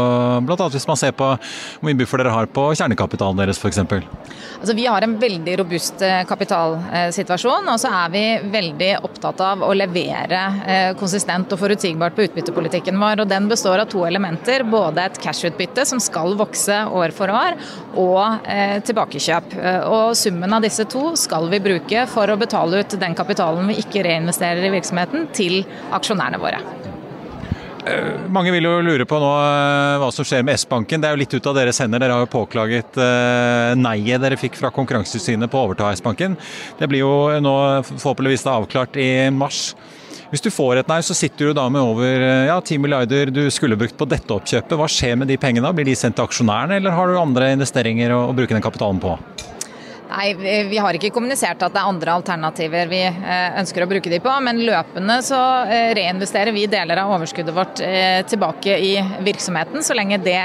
bl.a. 0.46 0.68
hvis 0.72 0.88
man 0.88 0.98
ser 1.00 1.14
på 1.16 1.32
hvor 1.34 1.86
mye 1.86 1.98
buffer 1.98 2.22
dere 2.22 2.34
har 2.34 2.50
på 2.50 2.70
kjernekapitalen 2.78 3.40
deres 3.40 3.60
f.eks. 3.60 3.80
Altså, 4.60 4.74
vi 4.76 4.84
har 4.84 5.00
en 5.02 5.14
veldig 5.20 5.54
robust 5.62 6.02
eh, 6.04 6.20
kapitalsituasjon, 6.28 7.68
og 7.72 7.78
så 7.80 7.92
er 8.02 8.10
vi 8.12 8.24
veldig 8.52 8.90
opptatt 9.08 9.40
av 9.44 9.62
å 9.64 9.70
levere 9.72 10.40
uh, 10.60 10.90
konsistent 11.00 11.54
og 11.54 11.60
forutsigbart 11.62 12.16
på 12.16 12.26
utbyttepolitikken 12.26 12.98
vår. 13.00 13.22
og 13.22 13.30
Den 13.30 13.48
består 13.48 13.80
av 13.80 13.88
to 13.88 14.04
elementer. 14.04 14.66
Både 14.68 15.06
et 15.06 15.20
cash-utbytte 15.22 15.86
som 15.88 16.02
skal 16.02 16.36
vokse 16.36 16.76
år 16.92 17.14
for 17.16 17.32
år, 17.32 17.56
og 18.00 18.44
uh, 18.44 18.76
tilbakekjøp. 18.84 19.56
Og 19.88 20.12
Summen 20.20 20.52
av 20.52 20.64
disse 20.64 20.84
to 20.90 21.14
skal 21.16 21.48
vi 21.48 21.62
bruke 21.64 22.04
for 22.10 22.28
å 22.28 22.36
betale 22.40 22.82
ut 22.82 22.98
den 23.00 23.16
kapitalen 23.16 23.70
vi 23.70 23.78
ikke 23.80 24.04
reinvesterer 24.04 24.68
i 24.68 24.74
virksomheten, 24.76 25.30
til 25.36 25.62
aksjonærene 26.20 26.40
våre. 26.40 26.60
Eh, 27.88 28.28
mange 28.28 28.52
vil 28.52 28.66
jo 28.66 28.74
lure 28.84 29.06
på 29.08 29.18
nå 29.18 29.28
eh, 29.40 29.98
hva 30.02 30.10
som 30.12 30.26
skjer 30.26 30.44
med 30.44 30.58
S-banken. 30.60 31.00
Det 31.00 31.08
er 31.08 31.16
jo 31.16 31.22
litt 31.22 31.34
ut 31.34 31.46
av 31.48 31.56
deres 31.56 31.80
hender. 31.80 32.02
Dere 32.02 32.18
har 32.18 32.26
jo 32.26 32.34
påklaget 32.34 32.98
uh, 33.00 33.72
neiet 33.78 34.20
dere 34.20 34.36
fikk 34.36 34.58
fra 34.60 34.72
Konkurransetilsynet 34.74 35.50
på 35.50 35.56
å 35.56 35.70
overta 35.70 35.88
S-banken. 35.94 36.36
Det 36.78 36.90
blir 36.90 37.06
jo 37.06 37.40
nå 37.40 37.54
forhåpentligvis 37.88 38.44
avklart 38.52 39.00
i 39.00 39.30
mars. 39.32 39.72
Hvis 40.30 40.44
du 40.44 40.50
får 40.52 40.78
et 40.78 40.90
nei, 40.92 41.00
så 41.02 41.16
sitter 41.16 41.50
du 41.50 41.56
da 41.58 41.64
med 41.72 41.82
over 41.82 42.22
ja, 42.46 42.60
10 42.60 42.78
milliarder 42.78 43.32
du 43.34 43.48
skulle 43.50 43.78
brukt 43.80 43.96
på 43.98 44.06
dette 44.06 44.30
oppkjøpet. 44.30 44.76
Hva 44.78 44.86
skjer 44.86 45.16
med 45.18 45.32
de 45.32 45.40
pengene? 45.40 45.72
Blir 45.74 45.88
de 45.88 45.96
sendt 45.98 46.20
til 46.20 46.28
aksjonærene, 46.28 46.78
eller 46.78 46.94
har 46.94 47.10
du 47.10 47.18
andre 47.18 47.50
investeringer 47.56 48.14
å 48.14 48.28
bruke 48.36 48.54
den 48.54 48.62
kapitalen 48.62 49.02
på? 49.02 49.16
Nei, 50.10 50.34
Vi 50.68 50.78
har 50.78 50.96
ikke 50.96 51.12
kommunisert 51.14 51.60
at 51.62 51.74
det 51.74 51.78
er 51.78 51.88
andre 51.88 52.14
alternativer 52.18 52.88
vi 52.90 53.00
eh, 53.06 53.58
ønsker 53.60 53.84
å 53.84 53.88
bruke 53.90 54.10
de 54.10 54.18
på, 54.22 54.32
men 54.42 54.62
løpende 54.66 55.20
så 55.22 55.38
eh, 55.70 55.92
reinvesterer 55.94 56.54
vi 56.54 56.66
deler 56.70 56.98
av 57.02 57.12
overskuddet 57.14 57.54
vårt 57.54 57.82
eh, 57.84 58.18
tilbake 58.26 58.74
i 58.74 58.92
virksomheten, 59.26 59.84
så 59.86 59.94
lenge 59.94 60.18
det 60.24 60.40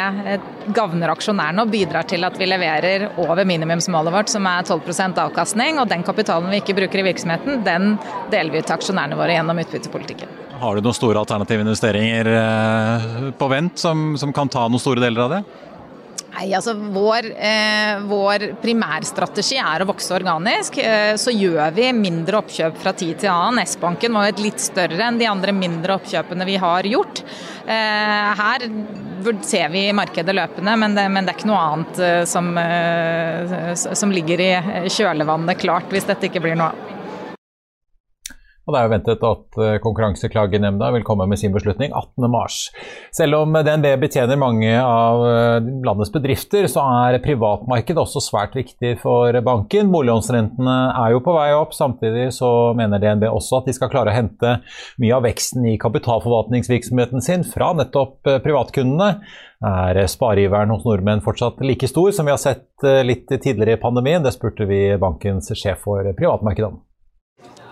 gagner 0.76 1.16
aksjonærene 1.16 1.66
og 1.66 1.74
bidrar 1.74 2.06
til 2.10 2.26
at 2.28 2.38
vi 2.38 2.50
leverer 2.50 3.08
over 3.22 3.46
minimumsmålet 3.48 4.14
vårt, 4.14 4.32
som 4.34 4.46
er 4.50 4.66
12% 4.70 5.22
avkastning. 5.26 5.82
Og 5.82 5.90
den 5.90 6.06
kapitalen 6.06 6.52
vi 6.54 6.62
ikke 6.62 6.78
bruker 6.78 7.02
i 7.02 7.10
virksomheten, 7.10 7.64
den 7.66 7.96
deler 8.34 8.54
vi 8.54 8.62
ut 8.62 8.70
til 8.70 8.78
aksjonærene 8.78 9.18
våre 9.18 9.38
gjennom 9.38 9.62
utbyttepolitikken. 9.66 10.42
Har 10.62 10.78
du 10.78 10.86
noen 10.86 10.96
store 10.96 11.20
alternative 11.20 11.66
investeringer 11.66 12.30
på 13.38 13.48
vent 13.52 13.82
som, 13.82 14.14
som 14.18 14.32
kan 14.34 14.50
ta 14.50 14.70
noen 14.70 14.82
store 14.82 15.04
deler 15.04 15.26
av 15.26 15.34
det? 15.34 15.44
Nei, 16.36 16.50
altså 16.58 16.74
vår, 16.76 17.30
eh, 17.40 18.02
vår, 18.04 18.44
primærstrategi 18.60 19.56
er 19.62 19.84
å 19.84 19.88
vokse 19.88 20.12
organisk. 20.18 20.78
Eh, 20.84 21.14
så 21.16 21.32
gjør 21.32 21.72
vi 21.78 21.86
mindre 21.96 22.42
oppkjøp 22.42 22.82
fra 22.82 22.92
tid 22.92 23.22
til 23.22 23.32
annen. 23.32 23.64
S-banken 23.64 24.12
var 24.18 24.28
et 24.28 24.42
litt 24.44 24.60
større 24.60 25.00
enn 25.08 25.20
de 25.22 25.30
andre 25.32 25.56
mindre 25.56 25.96
oppkjøpene 25.96 26.48
vi 26.50 26.58
har 26.60 26.90
gjort. 26.92 27.24
Eh, 27.66 28.34
her 28.42 28.68
ser 29.48 29.70
vi 29.70 29.86
markedet 29.96 30.36
løpende, 30.36 30.76
men 30.78 30.98
det, 30.98 31.08
men 31.10 31.26
det 31.26 31.34
er 31.34 31.40
ikke 31.40 31.52
noe 31.54 31.64
annet 31.70 32.04
eh, 32.04 32.26
som, 32.28 32.52
eh, 32.60 33.72
som 33.74 34.12
ligger 34.12 34.44
i 34.44 34.52
kjølvannet 34.92 35.64
klart 35.64 35.88
hvis 35.94 36.10
dette 36.10 36.28
ikke 36.28 36.44
blir 36.44 36.60
noe 36.60 36.74
av. 36.74 36.95
Og 38.66 38.74
Det 38.74 38.80
er 38.80 38.88
jo 38.88 38.94
ventet 38.96 39.26
at 39.30 39.58
eh, 39.62 39.76
Konkurranseklagenemnda 39.84 40.90
vil 40.96 41.06
komme 41.06 41.28
med 41.30 41.38
sin 41.38 41.54
beslutning 41.54 41.94
18.3. 41.94 42.72
Selv 43.14 43.38
om 43.44 43.54
DNB 43.54 43.86
betjener 44.02 44.40
mange 44.42 44.72
av 44.82 45.22
eh, 45.30 45.68
landets 45.86 46.14
bedrifter, 46.14 46.66
så 46.72 46.82
er 47.06 47.20
privatmarkedet 47.24 48.02
også 48.02 48.24
svært 48.26 48.58
viktig 48.58 48.96
for 49.04 49.38
banken. 49.46 49.92
Boliglånsrentene 49.94 50.78
er 50.98 51.14
jo 51.14 51.22
på 51.26 51.36
vei 51.38 51.52
opp. 51.54 51.76
Samtidig 51.78 52.32
så 52.34 52.50
mener 52.78 53.04
DNB 53.04 53.28
også 53.30 53.62
at 53.62 53.70
de 53.70 53.76
skal 53.78 53.92
klare 53.94 54.14
å 54.14 54.18
hente 54.18 54.58
mye 55.02 55.14
av 55.14 55.28
veksten 55.28 55.70
i 55.70 55.78
kapitalforvaltningsvirksomheten 55.82 57.22
sin 57.26 57.46
fra 57.46 57.70
nettopp 57.78 58.34
eh, 58.34 58.42
privatkundene. 58.46 59.12
Er 59.66 60.02
spareiveren 60.12 60.74
hos 60.74 60.84
nordmenn 60.86 61.24
fortsatt 61.26 61.62
like 61.66 61.88
stor 61.90 62.12
som 62.14 62.28
vi 62.28 62.34
har 62.34 62.42
sett 62.42 62.84
litt 63.08 63.30
tidligere 63.32 63.80
i 63.80 63.82
pandemien? 63.82 64.26
Det 64.26 64.36
spurte 64.36 64.68
vi 64.70 64.82
bankens 65.02 65.54
sjef 65.56 65.86
for 65.88 66.06
privatmarkedet 66.18 66.74
om. 66.74 66.84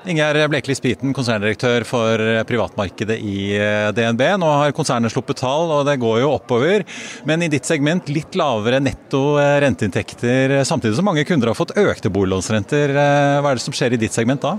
Ingjerd 0.03 0.49
Blekeli 0.51 0.75
Spiten, 0.75 1.13
konserndirektør 1.15 1.85
for 1.87 2.21
privatmarkedet 2.47 3.15
i 3.23 3.53
eh, 3.55 3.87
DNB. 3.95 4.23
Nå 4.41 4.49
har 4.59 4.73
konsernet 4.75 5.13
sluppet 5.13 5.39
tall, 5.39 5.71
og 5.71 5.85
det 5.87 5.95
går 6.01 6.19
jo 6.25 6.33
oppover. 6.33 6.83
Men 7.29 7.45
i 7.45 7.49
ditt 7.51 7.67
segment 7.69 8.11
litt 8.11 8.35
lavere 8.35 8.81
netto 8.83 9.37
eh, 9.39 9.61
renteinntekter, 9.63 10.59
samtidig 10.67 10.99
som 10.99 11.07
mange 11.07 11.23
kunder 11.29 11.53
har 11.53 11.59
fått 11.59 11.77
økte 11.79 12.11
boliglånsrenter. 12.11 12.91
Eh, 12.91 13.37
hva 13.39 13.53
er 13.53 13.61
det 13.61 13.63
som 13.63 13.75
skjer 13.75 13.95
i 13.95 14.01
ditt 14.03 14.15
segment 14.15 14.43
da? 14.43 14.57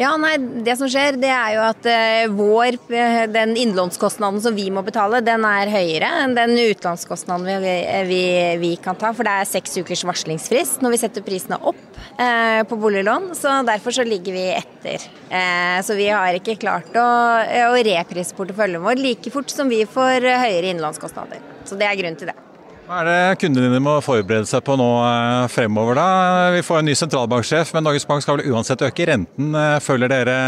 Ja, 0.00 0.14
nei, 0.16 0.36
Det 0.64 0.74
som 0.80 0.88
skjer, 0.90 1.18
det 1.20 1.30
er 1.30 1.56
jo 1.56 1.62
at 1.66 1.86
uh, 1.88 2.32
vår, 2.32 2.78
den 3.32 3.54
innlånskostnaden 3.60 4.40
som 4.44 4.56
vi 4.56 4.68
må 4.72 4.84
betale, 4.86 5.20
den 5.24 5.44
er 5.44 5.70
høyere 5.72 6.08
enn 6.22 6.36
den 6.36 6.54
utlånskostnaden 6.56 7.62
vi, 7.62 7.74
vi, 8.08 8.22
vi, 8.62 8.70
kan 8.82 8.96
ta. 8.98 9.12
For 9.16 9.28
det 9.28 9.34
er 9.36 9.50
seks 9.50 9.76
ukers 9.80 10.04
varslingsfrist 10.08 10.84
når 10.84 10.94
vi 10.94 11.00
setter 11.02 11.26
prisene 11.26 11.58
opp 11.60 11.82
eh, 12.16 12.62
på 12.68 12.78
boliglån. 12.80 13.32
Så 13.36 13.58
derfor 13.68 13.94
så 13.94 14.06
ligger 14.06 14.36
vi 14.36 14.46
etter. 14.54 15.08
Eh, 15.28 15.78
så 15.84 15.98
vi 15.98 16.08
har 16.08 16.38
ikke 16.38 16.58
klart 16.62 16.96
å, 16.96 17.08
å 17.68 17.82
reprise 17.84 18.38
porteføljen 18.38 18.84
vår 18.84 19.02
like 19.02 19.34
fort 19.34 19.52
som 19.52 19.70
vi 19.72 19.84
får 19.88 20.24
høyere 20.24 20.72
innlånskostnader. 20.72 21.44
Så 21.68 21.78
det 21.78 21.88
er 21.88 22.00
grunnen 22.00 22.18
til 22.20 22.32
det. 22.32 22.51
Hva 22.82 22.98
er 22.98 23.06
det 23.06 23.38
kundene 23.38 23.68
dine 23.70 23.78
må 23.82 23.94
forberede 24.02 24.48
seg 24.50 24.64
på 24.66 24.74
nå 24.78 24.86
eh, 25.06 25.44
fremover, 25.52 25.94
da? 25.94 26.06
Vi 26.56 26.64
får 26.66 26.80
en 26.80 26.88
ny 26.90 26.96
sentralbanksjef, 26.98 27.70
men 27.76 27.86
Norges 27.86 28.06
Bank 28.08 28.24
skal 28.24 28.40
vel 28.40 28.50
uansett 28.50 28.82
øke 28.82 29.06
renten. 29.06 29.52
Eh, 29.54 29.76
følger 29.84 30.10
dere 30.10 30.38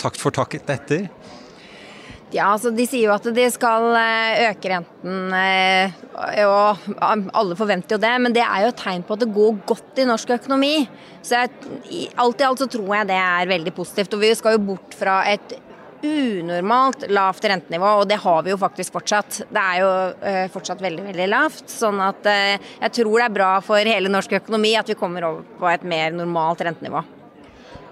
takt 0.00 0.18
for 0.18 0.34
takt 0.34 0.58
etter? 0.74 1.06
Ja, 2.34 2.50
altså 2.50 2.72
De 2.74 2.84
sier 2.84 3.06
jo 3.06 3.14
at 3.14 3.28
de 3.32 3.44
skal 3.54 3.86
eh, 3.94 4.42
øke 4.48 4.72
renten, 4.74 5.38
og 6.50 6.90
alle 6.98 7.60
forventer 7.62 7.94
jo 7.94 8.02
det. 8.02 8.12
Men 8.26 8.34
det 8.34 8.42
er 8.42 8.66
jo 8.66 8.72
et 8.74 8.82
tegn 8.82 9.06
på 9.06 9.14
at 9.14 9.22
det 9.22 9.30
går 9.38 9.62
godt 9.70 10.02
i 10.02 10.08
norsk 10.10 10.34
økonomi. 10.40 10.74
Så 11.22 11.44
jeg, 11.44 12.10
alt 12.18 12.42
i 12.42 12.48
alt 12.48 12.66
så 12.66 12.68
tror 12.74 12.90
jeg 12.98 13.12
det 13.14 13.22
er 13.22 13.54
veldig 13.54 13.76
positivt. 13.78 14.18
Og 14.18 14.26
vi 14.26 14.34
skal 14.34 14.58
jo 14.58 14.66
bort 14.74 14.98
fra 14.98 15.22
et 15.30 15.54
unormalt 16.02 17.06
lavt 17.10 17.44
rentenivå, 17.50 17.90
og 18.00 18.08
det 18.10 18.20
har 18.22 18.42
vi 18.46 18.52
jo 18.52 18.60
faktisk 18.60 18.94
fortsatt. 18.94 19.42
Det 19.50 19.62
er 19.62 19.82
jo 19.82 19.90
uh, 20.22 20.46
fortsatt 20.54 20.82
veldig 20.84 21.04
veldig 21.10 21.28
lavt. 21.30 21.66
Sånn 21.72 22.00
at 22.04 22.26
uh, 22.28 22.56
jeg 22.56 22.96
tror 23.00 23.14
det 23.18 23.28
er 23.28 23.36
bra 23.38 23.52
for 23.64 23.92
hele 23.94 24.12
norsk 24.12 24.38
økonomi 24.40 24.74
at 24.78 24.90
vi 24.90 24.98
kommer 24.98 25.26
over 25.28 25.46
på 25.58 25.70
et 25.70 25.86
mer 25.88 26.14
normalt 26.14 26.62
rentenivå. 26.66 27.04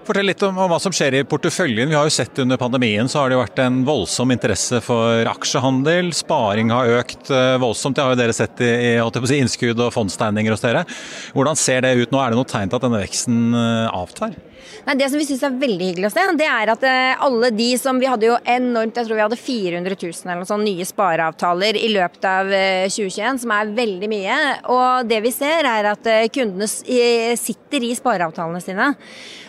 Fortell 0.06 0.28
litt 0.30 0.42
om, 0.46 0.54
om, 0.54 0.70
hva 0.70 0.78
som 0.78 0.94
skjer 0.94 1.16
i 1.18 1.24
porteføljen. 1.26 1.90
Vi 1.90 1.96
har 1.98 2.06
jo 2.06 2.14
sett 2.14 2.38
Under 2.38 2.60
pandemien 2.60 3.08
så 3.10 3.18
har 3.18 3.30
det 3.30 3.34
jo 3.34 3.40
vært 3.40 3.62
en 3.64 3.80
voldsom 3.88 4.30
interesse 4.30 4.78
for 4.84 5.26
aksjehandel. 5.26 6.12
Sparing 6.14 6.70
har 6.70 7.00
økt 7.00 7.32
uh, 7.34 7.56
voldsomt. 7.62 7.98
Det 7.98 8.04
har 8.06 8.14
jo 8.14 8.20
dere 8.22 8.36
sett 8.36 8.62
i, 8.62 8.70
i 8.94 9.40
innskudd 9.40 9.82
og 9.82 9.94
fondstegninger 9.96 10.54
hos 10.54 10.62
dere. 10.62 10.86
Hvordan 11.34 11.58
ser 11.58 11.82
det 11.82 11.96
ut 11.98 12.14
nå? 12.14 12.22
Er 12.22 12.30
det 12.30 12.38
noe 12.38 12.52
tegn 12.54 12.70
til 12.70 12.78
at 12.78 12.86
denne 12.86 13.02
veksten 13.02 13.58
avtar? 13.90 14.38
Nei, 14.86 14.94
Det 14.98 15.08
som 15.10 15.18
vi 15.20 15.26
syns 15.28 15.44
er 15.46 15.58
veldig 15.60 15.88
hyggelig 15.90 16.08
å 16.08 16.14
se, 16.14 16.24
det 16.38 16.48
er 16.50 16.72
at 16.72 16.84
eh, 16.86 17.24
alle 17.26 17.50
de 17.54 17.68
som 17.80 17.98
Vi 18.00 18.08
hadde 18.10 18.28
jo 18.28 18.36
enormt, 18.42 18.96
jeg 18.96 19.08
tror 19.08 19.18
vi 19.18 19.24
hadde 19.24 19.38
400 19.40 19.96
000 19.98 20.26
eller 20.26 20.42
noe 20.42 20.48
sånt 20.48 20.66
nye 20.66 20.86
spareavtaler 20.86 21.78
i 21.80 21.88
løpet 21.94 22.28
av 22.30 22.52
2021, 22.52 23.22
eh, 23.24 23.40
som 23.42 23.54
er 23.56 23.72
veldig 23.76 24.10
mye. 24.12 24.36
Og 24.74 25.08
det 25.10 25.22
vi 25.24 25.32
ser 25.34 25.68
er 25.70 25.90
at 25.92 26.10
eh, 26.10 26.28
kundene 26.32 26.68
sitter 26.68 27.88
i 27.88 27.94
spareavtalene 27.98 28.62
sine. 28.62 28.92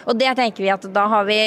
Og 0.07 0.15
det 0.17 0.31
tenker 0.39 0.63
vi 0.63 0.71
at 0.71 0.87
da 0.95 1.03
har 1.11 1.27
vi 1.27 1.37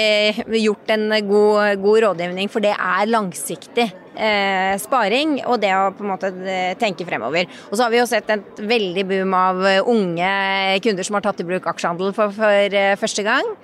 gjort 0.61 0.93
en 0.93 1.09
god, 1.27 1.81
god 1.81 2.05
rådgivning, 2.07 2.51
for 2.53 2.63
det 2.65 2.75
er 2.77 3.11
langsiktig 3.11 3.89
eh, 4.17 4.75
sparing 4.81 5.39
og 5.45 5.61
det 5.63 5.73
å 5.77 5.91
på 5.95 6.05
en 6.05 6.13
måte 6.13 6.33
eh, 6.45 6.75
tenke 6.81 7.07
fremover. 7.09 7.49
Og 7.71 7.77
så 7.77 7.85
har 7.85 7.93
vi 7.93 8.01
jo 8.01 8.09
sett 8.11 8.31
et 8.33 8.65
veldig 8.71 9.07
boom 9.11 9.37
av 9.37 9.63
unge 9.91 10.35
kunder 10.85 11.07
som 11.07 11.19
har 11.19 11.25
tatt 11.27 11.43
i 11.43 11.49
bruk 11.49 11.69
aksjehandel 11.71 12.13
for, 12.17 12.35
for 12.37 12.77
eh, 12.81 12.97
første 13.01 13.25
gang. 13.27 13.55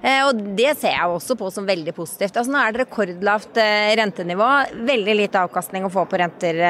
Eh, 0.00 0.22
og 0.24 0.38
Det 0.56 0.70
ser 0.80 0.94
jeg 0.94 1.12
også 1.12 1.36
på 1.36 1.50
som 1.52 1.66
veldig 1.68 1.92
positivt. 1.96 2.36
Altså 2.36 2.52
Nå 2.52 2.60
er 2.62 2.72
det 2.72 2.84
rekordlavt 2.84 3.60
eh, 3.60 3.90
rentenivå. 4.00 4.48
Veldig 4.88 5.16
lite 5.18 5.42
avkastning 5.44 5.84
å 5.84 5.92
få 5.92 6.06
på 6.08 6.20
renter 6.20 6.62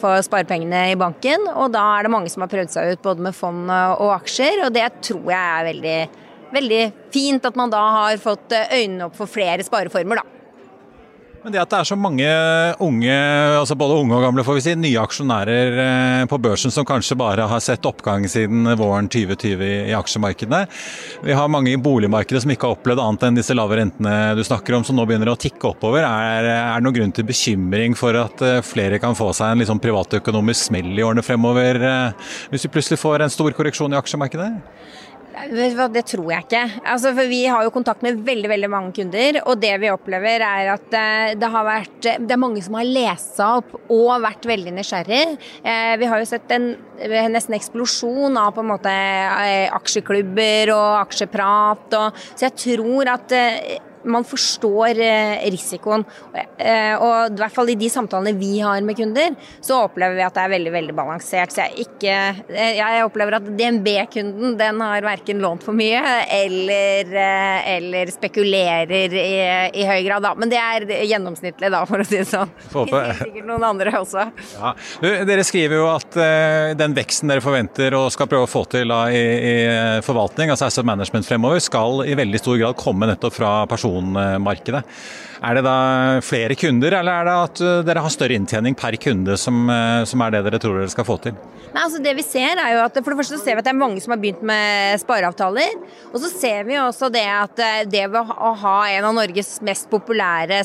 for 0.00 0.20
sparepengene 0.26 0.90
i 0.92 0.98
banken. 1.00 1.48
Og 1.54 1.72
da 1.74 1.86
er 1.94 2.04
det 2.04 2.12
mange 2.12 2.32
som 2.32 2.44
har 2.44 2.52
prøvd 2.52 2.74
seg 2.74 2.92
ut 2.92 3.06
både 3.06 3.28
med 3.28 3.36
fond 3.36 3.72
og 3.72 4.12
aksjer, 4.18 4.66
og 4.66 4.76
det 4.76 4.86
tror 5.04 5.32
jeg 5.32 5.40
er 5.40 5.68
veldig, 5.70 5.98
veldig 6.54 6.84
fint 7.14 7.48
at 7.48 7.56
man 7.58 7.72
da 7.72 7.82
har 7.98 8.22
fått 8.22 8.52
øynene 8.52 9.08
opp 9.08 9.16
for 9.16 9.30
flere 9.30 9.64
spareformer, 9.64 10.20
da. 10.20 10.43
Men 11.44 11.52
det 11.52 11.60
at 11.60 11.72
det 11.74 11.76
er 11.76 11.88
så 11.90 11.96
mange 12.00 12.28
unge, 12.80 13.14
altså 13.58 13.74
både 13.76 13.98
unge 14.00 14.16
og 14.16 14.22
gamle, 14.24 14.44
får 14.46 14.56
vi 14.56 14.62
si, 14.64 14.72
nye 14.80 15.02
aksjonærer 15.02 15.74
eh, 15.82 16.22
på 16.30 16.38
børsen 16.40 16.72
som 16.72 16.86
kanskje 16.88 17.18
bare 17.20 17.44
har 17.50 17.60
sett 17.60 17.84
oppgang 17.84 18.24
siden 18.32 18.70
våren 18.80 19.10
2020 19.12 19.60
i 19.90 19.92
aksjemarkedene. 19.92 20.62
Vi 21.28 21.36
har 21.36 21.52
mange 21.52 21.74
i 21.74 21.82
boligmarkedet 21.84 22.40
som 22.46 22.54
ikke 22.54 22.70
har 22.70 22.78
opplevd 22.78 23.04
annet 23.04 23.28
enn 23.28 23.36
disse 23.36 23.56
lave 23.58 23.76
rentene 23.76 24.32
du 24.38 24.40
snakker 24.40 24.78
om, 24.78 24.88
som 24.88 24.96
nå 24.96 25.04
begynner 25.04 25.34
å 25.34 25.36
tikke 25.36 25.74
oppover. 25.74 26.08
Er, 26.08 26.48
det 26.48 26.86
noen 26.86 26.96
grunn 26.96 27.12
til 27.12 27.28
bekymring 27.28 27.92
for 28.00 28.16
at 28.24 28.40
eh, 28.40 28.62
flere 28.64 29.02
kan 29.02 29.12
få 29.18 29.28
seg 29.36 29.52
en 29.52 29.66
liksom 29.66 29.84
privatøkonomisk 29.84 30.70
smell 30.70 30.94
i 30.96 31.04
årene 31.04 31.26
fremover, 31.28 31.84
eh, 31.90 32.34
hvis 32.54 32.64
vi 32.64 32.72
plutselig 32.72 33.02
får 33.04 33.26
en 33.26 33.36
stor 33.36 33.52
korreksjon 33.52 33.92
i 33.92 34.00
aksjemarkedet? 34.00 34.48
Det 35.34 36.04
tror 36.06 36.28
jeg 36.30 36.44
ikke. 36.46 36.62
Altså, 36.86 37.10
for 37.14 37.28
Vi 37.28 37.44
har 37.50 37.64
jo 37.64 37.72
kontakt 37.74 38.02
med 38.02 38.20
veldig 38.24 38.48
veldig 38.48 38.70
mange 38.70 38.92
kunder, 38.94 39.40
og 39.44 39.58
det 39.60 39.72
vi 39.82 39.90
opplever 39.90 40.44
er 40.46 40.70
at 40.74 40.94
eh, 40.94 41.34
det 41.38 41.50
har 41.50 41.66
vært 41.66 42.00
Det 42.02 42.30
er 42.30 42.40
mange 42.40 42.62
som 42.62 42.76
har 42.78 42.86
lest 42.86 43.34
seg 43.38 43.62
opp 43.62 43.90
og 43.90 44.22
vært 44.22 44.46
veldig 44.46 44.74
nysgjerrig. 44.76 45.24
Eh, 45.64 45.94
vi 45.98 46.10
har 46.10 46.22
jo 46.22 46.28
sett 46.28 46.54
en 46.54 46.70
nesten 47.34 47.56
eksplosjon 47.58 48.38
av 48.38 48.54
på 48.54 48.62
en 48.62 48.70
måte 48.70 48.92
eh, 48.92 49.66
aksjeklubber 49.74 50.72
og 50.76 51.00
aksjeprat. 51.02 51.98
Og, 51.98 52.22
så 52.34 52.48
jeg 52.48 52.56
tror 52.66 53.12
at 53.16 53.36
man 54.04 54.24
forstår 54.24 55.00
eh, 55.00 55.50
risikoen. 55.52 56.04
Eh, 56.34 56.94
og 56.98 57.34
i 57.34 57.40
hvert 57.40 57.54
fall 57.54 57.72
i 57.72 57.78
de 57.78 57.88
samtalene 57.90 58.34
vi 58.38 58.58
har 58.60 58.80
med 58.84 58.96
kunder, 58.98 59.34
så 59.64 59.84
opplever 59.86 60.18
vi 60.18 60.24
at 60.26 60.36
det 60.36 60.44
er 60.44 60.52
veldig 60.54 60.74
veldig 60.74 60.96
balansert. 60.96 61.54
Så 61.54 61.64
jeg, 61.64 61.86
ikke, 61.88 62.16
eh, 62.52 62.76
jeg 62.78 63.06
opplever 63.06 63.38
at 63.38 63.48
DNB-kunden 63.48 64.56
den 64.60 64.82
har 64.84 65.06
verken 65.06 65.42
lånt 65.42 65.64
for 65.64 65.76
mye 65.76 66.02
eller, 66.34 67.10
eller 67.74 68.12
spekulerer 68.12 69.14
i, 69.14 69.28
i, 69.80 69.86
høy 69.88 70.00
grad. 70.06 70.24
Da. 70.24 70.34
Men 70.38 70.52
det 70.52 70.60
er 70.60 70.86
gjennomsnittlig, 71.08 71.72
da, 71.72 71.84
for 71.88 72.02
å 72.02 72.08
si 72.08 72.20
det 72.20 72.28
sånn. 72.30 72.52
Det 72.94 73.00
sikkert 73.18 73.46
noen 73.48 73.64
andre 73.66 73.90
også. 73.98 74.22
Ja. 74.54 74.70
Dere 75.26 75.44
skriver 75.46 75.78
jo 75.80 75.86
at 75.90 76.16
den 76.78 76.94
veksten 76.96 77.30
dere 77.30 77.42
forventer 77.42 77.94
og 77.96 78.10
skal 78.14 78.28
prøve 78.30 78.46
å 78.46 78.50
få 78.50 78.64
til 78.70 78.92
da, 78.92 79.00
i, 79.10 79.22
i 79.22 79.54
forvaltning, 80.04 80.52
altså 80.52 80.68
asset 80.68 80.86
management 80.86 81.26
fremover, 81.26 81.62
skal 81.64 82.04
i 82.06 82.16
veldig 82.18 82.40
stor 82.42 82.60
grad 82.60 82.78
komme 82.78 83.08
nettopp 83.10 83.36
fra 83.38 83.52
personer 83.70 83.93
personmarkedet. 83.94 84.82
Er 85.44 85.58
det 85.58 85.64
da 85.66 86.20
flere 86.24 86.54
kunder, 86.56 86.94
eller 87.00 87.12
er 87.12 87.26
det 87.28 87.34
at 87.34 87.62
dere 87.84 88.04
har 88.04 88.12
større 88.12 88.36
inntjening 88.38 88.76
per 88.78 88.96
kunde 88.96 89.36
som, 89.36 89.66
som 90.08 90.22
er 90.24 90.32
det 90.32 90.44
dere 90.46 90.60
tror 90.62 90.78
dere 90.80 90.92
skal 90.92 91.04
få 91.04 91.18
til? 91.20 91.36
Nei, 91.74 91.82
altså 91.82 92.00
det 92.00 92.14
vi 92.16 92.24
ser 92.24 92.54
er 92.54 92.76
jo 92.76 92.82
at 92.84 92.96
For 93.02 93.12
det 93.12 93.18
første 93.18 93.40
ser 93.42 93.58
vi 93.58 93.60
at 93.60 93.66
det 93.66 93.74
er 93.74 93.80
mange 93.80 94.00
som 94.00 94.14
har 94.14 94.22
begynt 94.22 94.44
med 94.46 95.02
spareavtaler. 95.02 95.76
Og 96.12 96.20
så 96.22 96.30
ser 96.32 96.64
vi 96.68 96.78
også 96.80 97.10
det 97.12 97.26
at 97.28 97.64
det 97.90 98.06
å 98.14 98.54
ha 98.62 98.76
en 98.94 99.10
av 99.10 99.16
Norges 99.18 99.58
mest 99.66 99.90
populære 99.92 100.62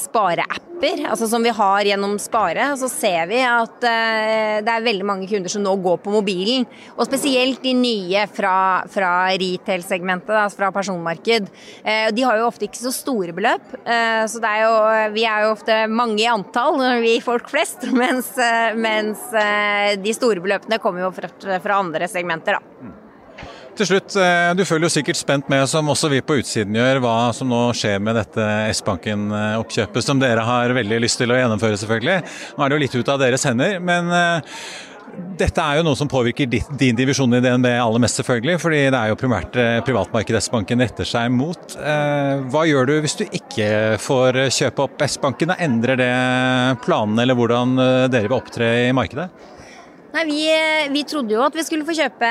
spareapper, 0.80 1.10
altså 1.10 1.28
som 1.28 1.44
vi 1.44 1.52
har 1.54 1.86
gjennom 1.86 2.18
Spare, 2.20 2.66
så 2.78 2.90
ser 2.90 3.28
vi 3.30 3.40
at 3.44 3.80
det 3.84 4.72
er 4.72 4.86
veldig 4.86 5.06
mange 5.06 5.28
kunder 5.30 5.52
som 5.52 5.64
nå 5.64 5.76
går 5.84 6.00
på 6.04 6.14
mobilen. 6.14 6.66
Og 6.96 7.08
spesielt 7.08 7.62
de 7.64 7.74
nye 7.76 8.26
fra, 8.32 8.86
fra 8.90 9.12
retail-segmentet, 9.40 10.34
altså 10.36 10.62
fra 10.62 10.72
personmarked. 10.76 11.50
De 12.16 12.26
har 12.26 12.40
jo 12.40 12.48
ofte 12.48 12.68
ikke 12.68 12.82
så 12.82 12.94
store 12.96 13.36
beløp. 13.36 13.76
Så 14.30 14.42
det 14.42 14.54
er 14.54 14.64
jo, 14.66 14.78
vi 15.16 15.26
er 15.28 15.46
jo 15.46 15.54
ofte 15.56 15.82
mange 15.92 16.22
i 16.24 16.30
antall, 16.30 16.80
vi 17.06 17.20
folk 17.24 17.50
flest. 17.52 17.88
Mens, 17.96 18.32
mens 18.80 19.28
de 20.00 20.16
store 20.16 20.44
beløpene 20.44 20.82
kommer 20.82 21.08
jo 21.08 21.14
fra, 21.16 21.32
fra 21.60 21.84
andre 21.84 22.10
segmenter, 22.12 22.60
da. 22.60 22.99
Til 23.80 23.88
slutt, 23.88 24.12
Du 24.60 24.66
følger 24.68 24.90
jo 24.90 24.92
sikkert 24.92 25.16
spent 25.16 25.48
med, 25.48 25.64
som 25.72 25.88
også 25.88 26.10
vi 26.12 26.20
på 26.20 26.36
utsiden 26.42 26.76
gjør, 26.76 27.00
hva 27.00 27.32
som 27.36 27.48
nå 27.48 27.62
skjer 27.78 28.02
med 28.04 28.18
dette 28.20 28.44
S-banken-oppkjøpet, 28.74 30.04
som 30.04 30.20
dere 30.20 30.44
har 30.44 30.74
veldig 30.76 30.98
lyst 31.00 31.22
til 31.22 31.32
å 31.32 31.38
gjennomføre, 31.40 31.80
selvfølgelig. 31.80 32.18
Nå 32.58 32.66
er 32.66 32.68
det 32.68 32.76
jo 32.76 32.84
litt 32.84 32.98
ut 33.00 33.12
av 33.14 33.22
deres 33.22 33.46
hender, 33.48 33.78
men 33.80 34.12
dette 35.40 35.64
er 35.64 35.80
jo 35.80 35.86
noe 35.88 35.96
som 35.96 36.10
påvirker 36.12 36.50
din 36.52 36.98
divisjon 36.98 37.38
i 37.38 37.40
DNB 37.44 37.70
aller 37.72 38.04
mest, 38.04 38.20
selvfølgelig. 38.20 38.58
Fordi 38.66 38.82
det 38.92 39.00
er 39.00 39.14
jo 39.14 39.20
primært 39.22 39.56
privatmarkedet 39.88 40.42
S-banken 40.44 40.84
retter 40.84 41.08
seg 41.08 41.32
mot. 41.32 41.78
Hva 41.80 42.66
gjør 42.68 42.92
du 42.92 42.94
hvis 43.06 43.16
du 43.22 43.24
ikke 43.30 43.96
får 44.04 44.42
kjøpe 44.58 44.90
opp 44.90 45.06
S-banken? 45.08 45.56
Endrer 45.56 46.04
det 46.04 46.12
planene 46.84 47.24
eller 47.24 47.40
hvordan 47.40 47.80
dere 48.12 48.28
vil 48.28 48.38
opptre 48.42 48.74
i 48.90 48.92
markedet? 49.00 49.30
Nei, 50.10 50.24
vi, 50.26 50.46
vi, 50.90 51.04
trodde 51.06 51.36
jo 51.36 51.42
at 51.46 51.54
vi 51.54 51.62
skulle 51.62 51.86
få 51.86 51.94
kjøpe 51.94 52.30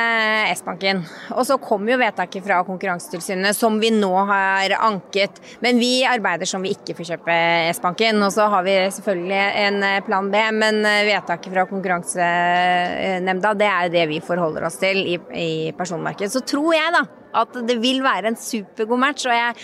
S-banken. 0.50 1.04
Og 1.36 1.44
så 1.46 1.54
kom 1.62 1.86
jo 1.86 1.98
vedtaket 2.00 2.42
fra 2.42 2.56
Konkurransetilsynet 2.66 3.54
som 3.54 3.76
vi 3.78 3.92
nå 3.94 4.10
har 4.26 4.74
anket. 4.80 5.38
Men 5.62 5.78
vi 5.78 6.02
arbeider 6.02 6.48
som 6.50 6.64
vi 6.66 6.72
ikke 6.74 6.96
får 6.98 7.12
kjøpe 7.12 7.36
S-banken. 7.76 8.18
Og 8.26 8.34
så 8.34 8.48
har 8.50 8.66
vi 8.66 8.74
selvfølgelig 8.96 9.44
en 9.62 9.78
plan 10.08 10.32
B, 10.32 10.42
men 10.58 10.82
vedtaket 11.06 11.54
fra 11.54 11.68
Konkurransenemnda 11.70 13.54
det 13.62 13.70
er 13.70 13.94
det 13.94 14.08
vi 14.10 14.18
forholder 14.26 14.66
oss 14.66 14.80
til 14.82 14.98
i, 15.14 15.14
i 15.38 15.50
personmarkedet. 15.78 16.34
Så 16.34 16.42
tror 16.42 16.74
jeg 16.74 16.96
da 16.98 17.06
at 17.38 17.60
det 17.68 17.76
vil 17.78 18.02
være 18.02 18.32
en 18.32 18.40
supergod 18.40 18.98
match. 18.98 19.26
og 19.28 19.36
jeg 19.36 19.54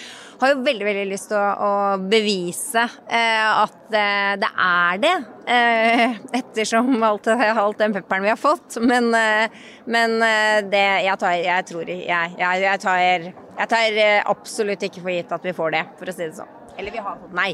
har 0.45 0.53
jo 0.55 0.65
veldig 0.65 0.87
veldig 0.87 1.05
lyst 1.09 1.31
til 1.31 1.39
å, 1.39 1.49
å 1.65 1.73
bevise 2.11 2.85
eh, 2.85 3.61
at 3.65 3.97
eh, 3.97 4.33
det 4.41 4.51
er 4.67 5.03
det. 5.03 5.15
Eh, 5.55 6.17
ettersom 6.41 6.97
alt, 7.05 7.29
alt, 7.33 7.79
den 7.81 7.97
pepperen 7.97 8.25
vi 8.25 8.33
har 8.33 8.41
fått. 8.41 8.79
Men, 8.85 9.11
men 9.91 10.17
det 10.71 10.87
jeg 11.05 11.21
tar 11.21 11.37
Jeg 11.37 11.69
tror 11.69 11.91
jeg, 11.91 12.07
jeg, 12.09 12.65
jeg, 12.65 12.81
tar, 12.81 13.29
jeg 13.59 13.71
tar 13.71 14.01
absolutt 14.33 14.89
ikke 14.89 15.05
for 15.05 15.15
gitt 15.15 15.37
at 15.37 15.45
vi 15.45 15.55
får 15.57 15.77
det, 15.77 15.85
for 16.01 16.11
å 16.11 16.17
si 16.17 16.27
det 16.27 16.35
sånn. 16.39 16.59
Eller 16.79 16.95
vi 16.95 17.03
har 17.05 17.21
fått 17.21 17.37
nei. 17.37 17.53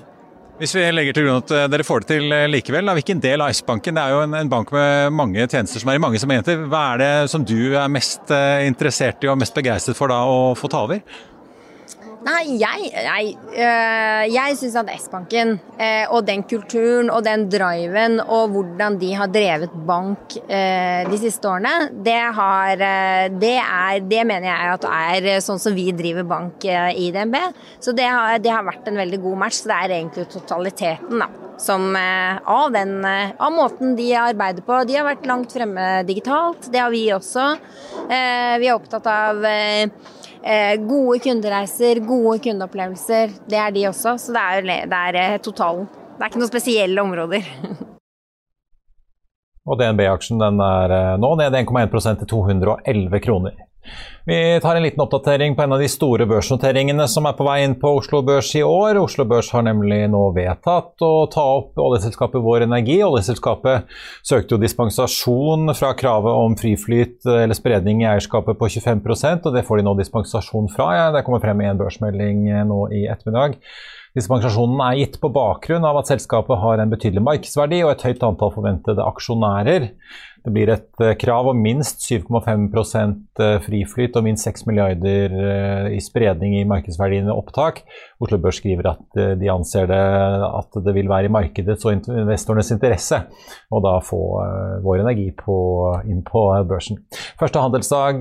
Hvis 0.60 0.74
vi 0.76 0.82
legger 0.92 1.16
til 1.16 1.24
grunn 1.24 1.40
at 1.40 1.52
dere 1.72 1.84
får 1.88 2.02
det 2.02 2.08
til 2.10 2.34
likevel, 2.52 2.84
da, 2.84 2.92
hvilken 2.98 3.22
del 3.24 3.40
av 3.40 3.48
S-banken 3.54 3.96
Det 3.96 4.02
er 4.02 4.12
jo 4.12 4.18
en, 4.26 4.34
en, 4.36 4.50
bank 4.52 4.68
med 4.76 5.14
mange 5.16 5.46
tjenester 5.46 5.80
som 5.80 5.88
er 5.88 5.96
i 5.96 6.02
mange 6.04 6.20
segmenter. 6.20 6.66
Hva 6.68 6.82
er 6.92 7.00
det 7.00 7.12
som 7.32 7.46
du 7.48 7.72
er 7.80 7.88
mest 7.92 8.32
interessert 8.66 9.24
i 9.24 9.30
og 9.32 9.40
mest 9.40 9.56
begeistret 9.56 9.96
for 9.96 10.12
da 10.12 10.20
å 10.28 10.52
få 10.58 10.68
ta 10.68 10.84
over? 10.84 11.00
Nei, 12.20 12.58
jeg, 12.60 12.88
jeg, 12.92 13.28
øh, 13.48 14.24
jeg 14.28 14.56
syns 14.60 14.74
at 14.76 14.90
S-banken 15.00 15.54
øh, 15.56 16.10
og 16.12 16.26
den 16.28 16.42
kulturen 16.44 17.08
og 17.08 17.22
den 17.24 17.46
driven 17.48 18.18
og 18.20 18.52
hvordan 18.52 18.98
de 19.00 19.14
har 19.16 19.30
drevet 19.32 19.72
bank 19.88 20.36
øh, 20.42 21.08
de 21.08 21.20
siste 21.22 21.48
årene, 21.48 21.72
det, 22.04 22.18
har, 22.36 22.74
det, 23.40 23.54
er, 23.56 24.04
det 24.04 24.26
mener 24.28 24.50
jeg 24.50 24.74
at 24.74 24.86
er 24.90 25.40
sånn 25.44 25.62
som 25.62 25.76
vi 25.76 25.88
driver 25.96 26.28
bank 26.28 26.68
i 26.68 27.08
DNB. 27.14 27.38
Så 27.80 27.96
det 27.96 28.04
har, 28.04 28.36
det 28.42 28.52
har, 28.52 28.68
vært 28.68 28.90
en 28.90 29.00
veldig 29.00 29.22
god 29.24 29.40
match. 29.46 29.62
Så 29.62 29.72
det 29.72 29.78
er 29.78 29.96
egentlig 29.96 30.28
totaliteten 30.28 31.24
da, 31.24 31.30
som, 31.60 31.88
av, 31.96 32.68
den, 32.76 33.00
av 33.08 33.56
måten 33.56 33.96
de 33.96 34.12
arbeider 34.20 34.64
på. 34.66 34.84
De 34.84 35.00
har 35.00 35.08
vært 35.08 35.28
langt 35.30 35.56
fremme 35.56 35.90
digitalt. 36.08 36.68
Det 36.68 36.84
har 36.84 36.92
vi 36.92 37.06
også. 37.16 37.48
Vi 38.10 38.68
er 38.68 38.76
opptatt 38.76 39.08
av 39.08 39.44
gode 40.88 41.18
kundereiser, 41.24 42.00
gode 42.06 42.38
kundeopplevelser. 42.44 43.34
Det 43.50 43.58
er 43.60 43.70
de 43.74 43.86
også. 43.90 44.16
Så 44.18 44.32
det 44.32 44.42
er, 44.42 44.68
det 44.88 45.00
er 45.00 45.18
eh, 45.20 45.38
totalen. 45.44 45.88
Det 46.16 46.24
er 46.24 46.32
ikke 46.32 46.42
noen 46.42 46.52
spesielle 46.52 47.02
områder. 47.02 47.48
Og 49.70 49.78
DNB-aksjen 49.78 50.40
er 50.42 50.94
eh, 50.96 51.16
nå 51.20 51.34
ned 51.38 51.58
1,1% 51.62 52.22
til 52.22 52.30
211 52.32 53.20
kroner. 53.26 53.58
Vi 54.28 54.60
tar 54.62 54.76
en 54.76 54.82
liten 54.82 55.00
oppdatering 55.00 55.56
på 55.56 55.62
en 55.62 55.72
av 55.72 55.80
de 55.80 55.88
store 55.88 56.26
børsnoteringene 56.28 57.06
som 57.08 57.26
er 57.26 57.34
på 57.38 57.46
vei 57.46 57.56
inn 57.64 57.74
på 57.80 57.90
Oslo 57.98 58.20
Børs 58.22 58.52
i 58.58 58.62
år. 58.62 58.98
Oslo 59.00 59.24
Børs 59.26 59.48
har 59.54 59.64
nemlig 59.66 60.02
nå 60.12 60.20
vedtatt 60.36 61.02
å 61.02 61.24
ta 61.32 61.44
opp 61.56 61.80
oljeselskapet 61.80 62.44
Vår 62.44 62.66
Energi. 62.66 63.00
Oljeselskapet 63.06 63.88
søkte 64.20 64.54
jo 64.54 64.60
dispensasjon 64.62 65.72
fra 65.78 65.94
kravet 65.98 66.42
om 66.44 66.58
friflyt 66.60 67.24
eller 67.24 67.56
spredning 67.56 68.04
i 68.04 68.10
eierskapet 68.12 68.60
på 68.60 68.68
25% 68.76 69.48
og 69.48 69.56
det 69.56 69.64
får 69.66 69.80
de 69.80 69.88
nå 69.88 69.96
dispensasjon 70.02 70.68
fra. 70.74 70.90
Ja, 70.98 71.08
det 71.16 71.24
kommer 71.26 71.42
frem 71.42 71.64
i 71.64 71.70
en 71.70 71.80
børsmelding 71.80 72.44
nå 72.68 72.84
i 72.94 73.06
ettermiddag. 73.10 73.56
Dispensasjonen 74.16 74.80
er 74.82 74.96
gitt 74.98 75.20
på 75.22 75.28
bakgrunn 75.30 75.84
av 75.86 76.00
at 76.00 76.08
selskapet 76.10 76.58
har 76.58 76.80
en 76.82 76.90
betydelig 76.90 77.22
markedsverdi 77.22 77.78
og 77.84 77.92
et 77.92 78.02
høyt 78.08 78.24
antall 78.26 78.50
forventede 78.56 79.04
aksjonærer. 79.06 79.86
Det 80.40 80.52
blir 80.54 80.70
et 80.72 81.02
eh, 81.04 81.14
krav 81.20 81.50
om 81.50 81.58
minst 81.60 82.00
7,5 82.06 82.68
eh, 83.40 83.56
friflyt 83.64 84.16
og 84.16 84.24
minst 84.24 84.46
6 84.48 84.64
milliarder 84.70 85.34
eh, 85.36 85.88
i 85.96 86.00
spredning 86.00 86.56
i 86.56 86.66
markedsverdiene 86.68 87.34
opptak. 87.34 87.82
Oslo 88.22 88.38
Børs 88.40 88.60
skriver 88.60 88.90
at 88.92 89.18
de 89.40 89.50
anser 89.52 89.88
det 89.90 90.00
at 90.00 90.78
det 90.84 90.94
vil 90.96 91.08
være 91.10 91.28
i 91.28 91.32
markedets 91.32 91.86
og 91.88 92.10
investorenes 92.12 92.72
interesse 92.74 93.22
å 93.72 93.80
da 93.84 93.94
få 94.04 94.20
vår 94.84 95.02
energi 95.04 95.30
på, 95.36 95.56
inn 96.08 96.20
på 96.26 96.44
børsen. 96.68 97.00
Første 97.40 97.64
handelsdag 97.64 98.20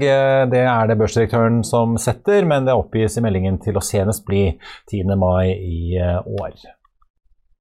det 0.54 0.64
er 0.64 0.90
det 0.90 1.00
børsdirektøren 1.00 1.62
som 1.68 2.00
setter, 2.00 2.48
men 2.48 2.68
det 2.68 2.78
oppgis 2.80 3.20
i 3.20 3.26
meldingen 3.26 3.60
til 3.64 3.80
å 3.80 3.84
senest 3.84 4.24
bli 4.28 4.46
10. 4.92 5.16
mai 5.20 5.52
i 5.52 6.00
år. 6.00 6.79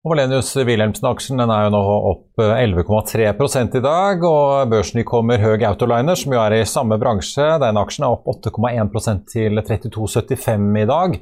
Og 0.08 0.14
Valenius 0.14 0.54
Wilhelmsen-aksjen 0.56 1.42
er 1.44 1.66
jo 1.66 1.72
nå 1.74 1.80
opp 2.08 2.40
11,3% 2.40 3.74
i 3.76 3.80
dag. 3.84 4.22
og 4.24 4.70
Børsnykommer 4.72 5.42
Høg 5.42 5.66
Autoliner, 5.68 6.16
som 6.16 6.32
jo 6.32 6.38
er 6.40 6.54
i 6.56 6.60
samme 6.64 6.96
bransje, 6.96 7.44
den 7.60 7.76
aksjen 7.76 8.06
er 8.06 8.14
opp 8.14 8.24
8,1% 8.32 9.26
til 9.28 9.60
32,75 9.60 10.78
i 10.80 10.86
dag. 10.88 11.18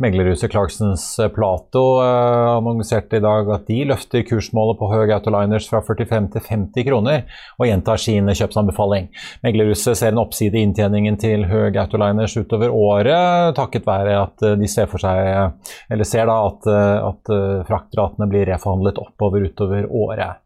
Meglerhuset 0.00 0.54
Clarksons 0.54 1.04
Plato 1.34 1.82
uh, 1.98 2.54
annonserte 2.54 3.18
i 3.18 3.24
dag 3.26 3.50
at 3.52 3.66
de 3.68 3.82
løfter 3.90 4.24
kursmålet 4.24 4.80
på 4.80 4.88
Høg 4.88 5.12
Autoliners 5.18 5.68
fra 5.68 5.82
45 5.84 6.30
til 6.38 6.46
50 6.48 6.88
kroner, 6.88 7.28
og 7.58 7.68
gjentar 7.68 8.00
sin 8.00 8.32
kjøpsanbefaling. 8.32 9.10
Meglerhuset 9.44 10.00
ser 10.00 10.14
en 10.14 10.22
oppside 10.24 10.56
i 10.56 10.64
inntjeningen 10.64 11.20
til 11.20 11.44
Høg 11.50 11.76
Autoliners 11.82 12.38
utover 12.40 12.72
året, 12.72 13.52
takket 13.58 13.84
være 13.84 14.16
at 14.22 14.48
de 14.56 14.70
ser 14.70 14.88
for 14.88 15.04
seg, 15.04 15.60
eller 15.92 16.08
ser 16.08 16.30
da 16.32 16.40
at, 16.46 16.72
at 17.10 17.36
fraktratene 17.68 18.29
blir 18.30 18.48
reforhandlet 18.48 19.00
oppover 19.02 19.50
utover 19.50 19.90
året. 19.90 20.40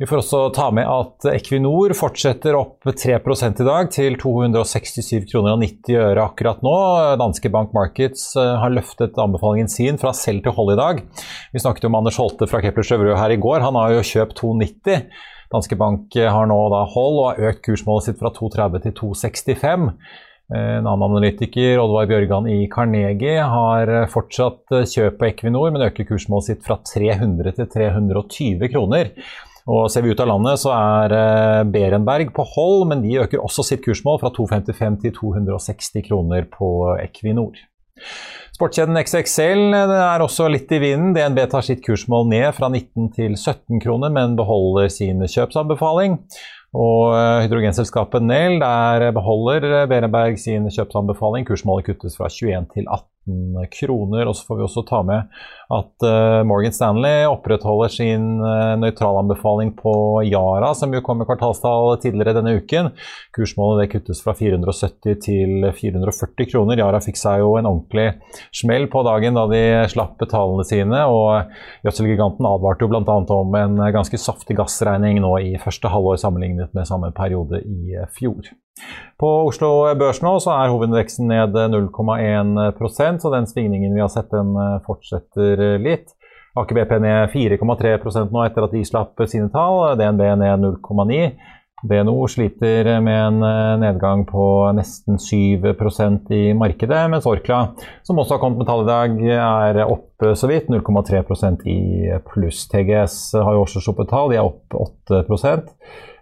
Vi 0.00 0.06
får 0.08 0.22
også 0.22 0.38
ta 0.56 0.70
med 0.72 0.86
at 0.88 1.26
Equinor 1.34 1.92
fortsetter 1.92 2.56
opp 2.56 2.86
3 2.88 3.18
i 3.20 3.64
dag, 3.66 3.90
til 3.92 4.14
267 4.16 5.26
kroner 5.28 5.58
og 5.58 5.60
90 5.60 5.98
øre 6.00 6.24
akkurat 6.24 6.62
nå. 6.64 6.72
Danske 7.20 7.50
Bank 7.52 7.74
Markets 7.76 8.30
eh, 8.40 8.54
har 8.62 8.72
løftet 8.72 9.20
anbefalingen 9.20 9.68
sin 9.68 10.00
fra 10.00 10.14
selv 10.16 10.40
til 10.46 10.56
hold 10.56 10.72
i 10.72 10.78
dag. 10.80 11.02
Vi 11.52 11.60
snakket 11.60 11.84
om 11.90 12.00
Anders 12.00 12.16
Holte 12.16 12.48
fra 12.48 12.62
Kepler 12.64 12.88
Sjøvrø 12.88 13.18
her 13.18 13.34
i 13.34 13.36
går. 13.44 13.60
Han 13.60 13.76
har 13.76 13.92
jo 13.98 14.08
kjøpt 14.14 14.40
290. 14.40 15.04
Danske 15.52 15.76
Bank 15.76 16.16
har 16.16 16.48
nå 16.48 16.58
da 16.72 16.80
hold 16.94 17.20
og 17.20 17.28
har 17.28 17.52
økt 17.52 17.64
kursmålet 17.68 18.08
sitt 18.08 18.20
fra 18.22 18.32
230 18.32 18.86
til 18.86 18.96
265. 19.02 19.88
En 20.50 20.82
annen 20.82 21.04
analytiker, 21.06 21.78
Oddvar 21.78 22.08
Bjørgan 22.10 22.48
i 22.50 22.64
Carnegie, 22.72 23.36
har 23.38 23.90
fortsatt 24.10 24.72
kjøp 24.90 25.20
på 25.20 25.28
Equinor, 25.28 25.70
men 25.70 25.84
øker 25.86 26.08
kursmålet 26.08 26.48
sitt 26.48 26.64
fra 26.66 26.80
300 26.82 27.54
til 27.60 27.68
320 27.70 28.72
kroner. 28.72 29.12
Og 29.70 29.86
Ser 29.92 30.02
vi 30.02 30.10
ut 30.10 30.22
av 30.22 30.30
landet, 30.30 30.58
så 30.62 30.72
er 30.74 31.14
eh, 31.14 31.62
Berenberg 31.70 32.32
på 32.34 32.46
hold, 32.56 32.88
men 32.90 33.04
de 33.04 33.18
øker 33.22 33.42
også 33.42 33.66
sitt 33.68 33.84
kursmål 33.84 34.18
fra 34.22 34.32
255 34.34 35.00
til 35.04 35.14
260 35.20 36.06
kroner 36.08 36.48
på 36.50 36.70
Equinor. 36.98 37.60
Sportskjeden 38.56 38.98
XXL 39.00 39.72
er 39.72 40.20
også 40.20 40.48
litt 40.52 40.72
i 40.74 40.80
vinden. 40.82 41.14
DNB 41.16 41.46
tar 41.52 41.64
sitt 41.64 41.84
kursmål 41.84 42.26
ned 42.28 42.50
fra 42.56 42.68
19 42.68 43.12
til 43.16 43.36
17 43.38 43.80
kroner, 43.80 44.12
men 44.12 44.34
beholder 44.36 44.90
sin 44.92 45.22
kjøpsanbefaling. 45.24 46.18
Og 46.70 47.14
eh, 47.16 47.44
hydrogenselskapet 47.44 48.22
Nel 48.22 48.60
der 48.62 49.10
beholder 49.16 49.86
Berenberg 49.90 50.38
sin 50.38 50.68
kjøpsanbefaling. 50.70 51.48
Kursmålet 51.48 51.90
kuttes 51.90 52.18
fra 52.18 52.30
21 52.30 52.70
til 52.74 52.86
18 52.86 53.09
kroner. 53.70 54.26
Og 54.26 54.36
så 54.36 54.46
får 54.46 54.58
vi 54.58 54.64
også 54.64 54.84
ta 54.88 55.00
med 55.06 55.28
at 55.70 56.06
uh, 56.06 56.40
Morgan 56.48 56.74
Stanley 56.74 57.26
opprettholder 57.30 57.92
sin 57.92 58.24
uh, 58.42 58.74
nøytralanbefaling 58.80 59.74
på 59.78 59.94
Yara, 60.26 60.72
som 60.74 60.94
jo 60.94 61.02
kom 61.04 61.20
med 61.20 61.28
kvartalstall 61.28 61.98
tidligere 62.02 62.34
denne 62.40 62.56
uken. 62.58 62.90
Kursmålet 63.36 63.84
det 63.84 63.90
kuttes 63.94 64.22
fra 64.24 64.34
470 64.38 65.20
til 65.26 65.68
440 65.76 66.50
kroner. 66.50 66.80
Yara 66.80 67.02
fikk 67.04 67.20
seg 67.20 67.44
jo 67.44 67.54
en 67.60 67.68
ordentlig 67.70 68.08
smell 68.56 68.88
på 68.90 69.04
dagen 69.06 69.38
da 69.38 69.46
de 69.50 69.62
slapp 69.92 70.18
tallene 70.30 70.66
sine. 70.66 71.04
og 71.06 71.52
Gjødselgiganten 71.86 72.48
advarte 72.48 72.84
jo 72.84 72.90
bl.a. 72.90 73.20
om 73.36 73.54
en 73.60 73.78
ganske 73.94 74.18
saftig 74.20 74.58
gassregning 74.58 75.20
nå 75.22 75.36
i 75.44 75.54
første 75.62 75.92
halvår 75.92 76.18
sammenlignet 76.20 76.74
med 76.76 76.88
samme 76.88 77.12
periode 77.16 77.62
i 77.62 78.00
fjor. 78.16 78.50
På 79.20 79.30
Oslo 79.48 79.70
Børs 80.00 80.22
nå 80.24 80.36
så 80.40 80.54
er 80.56 80.72
hovedveksten 80.72 81.28
ned 81.28 81.56
0,1% 81.74 83.20
så 83.20 83.34
den 83.34 83.48
stigningen 83.50 83.94
vi 83.94 84.02
har 84.02 84.10
sett, 84.12 84.30
den 84.32 84.56
eh, 84.56 84.80
fortsetter 84.86 85.78
litt. 85.82 86.16
Aker 86.58 86.80
BP 86.80 86.96
ned 87.04 87.30
4,3% 87.30 88.34
nå 88.34 88.42
etter 88.42 88.66
at 88.66 88.74
de 88.74 88.82
slapp 88.86 89.20
sine 89.30 89.52
tall. 89.54 89.94
DNB 90.00 90.24
ned 90.40 90.64
0,9 90.66 91.22
DNO 91.82 92.26
sliter 92.28 93.00
med 93.00 93.20
en 93.26 93.42
eh, 93.42 93.78
nedgang 93.80 94.26
på 94.28 94.44
nesten 94.76 95.16
7% 95.16 96.32
i 96.36 96.42
markedet, 96.52 97.00
mens 97.12 97.28
Orkla, 97.28 97.60
som 98.04 98.20
også 98.20 98.36
har 98.36 98.42
kommet 98.42 98.60
med 98.60 98.68
tall 98.68 98.84
i 98.84 98.90
dag, 98.90 99.16
er 99.32 99.80
opp 99.86 100.26
så 100.36 100.50
vidt 100.50 100.68
0,3% 100.68 101.64
i 101.72 101.80
pluss. 102.28 102.66
TGS 102.68 103.16
har 103.40 103.56
jo 103.56 103.64
også 103.64 103.80
sluppet 103.84 104.10
tall, 104.12 104.28
de 104.32 104.40
er 104.40 104.44
opp 104.44 104.76
8 104.76 105.24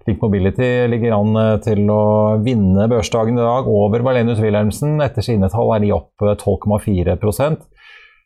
Link 0.09 0.23
Mobility 0.23 0.89
ligger 0.89 1.19
an 1.19 1.37
eh, 1.37 1.57
til 1.65 1.85
å 1.93 2.03
vinne 2.41 2.89
børsdagen 2.89 3.37
i 3.37 3.45
dag 3.45 3.69
over 3.69 4.05
Valenius 4.07 4.41
Wilhelmsen. 4.41 4.97
Etter 5.05 5.25
sine 5.25 5.51
tall 5.53 5.75
er 5.77 5.85
de 5.85 5.93
opp 5.97 6.25
12,4 6.25 7.13
eh, 7.13 7.59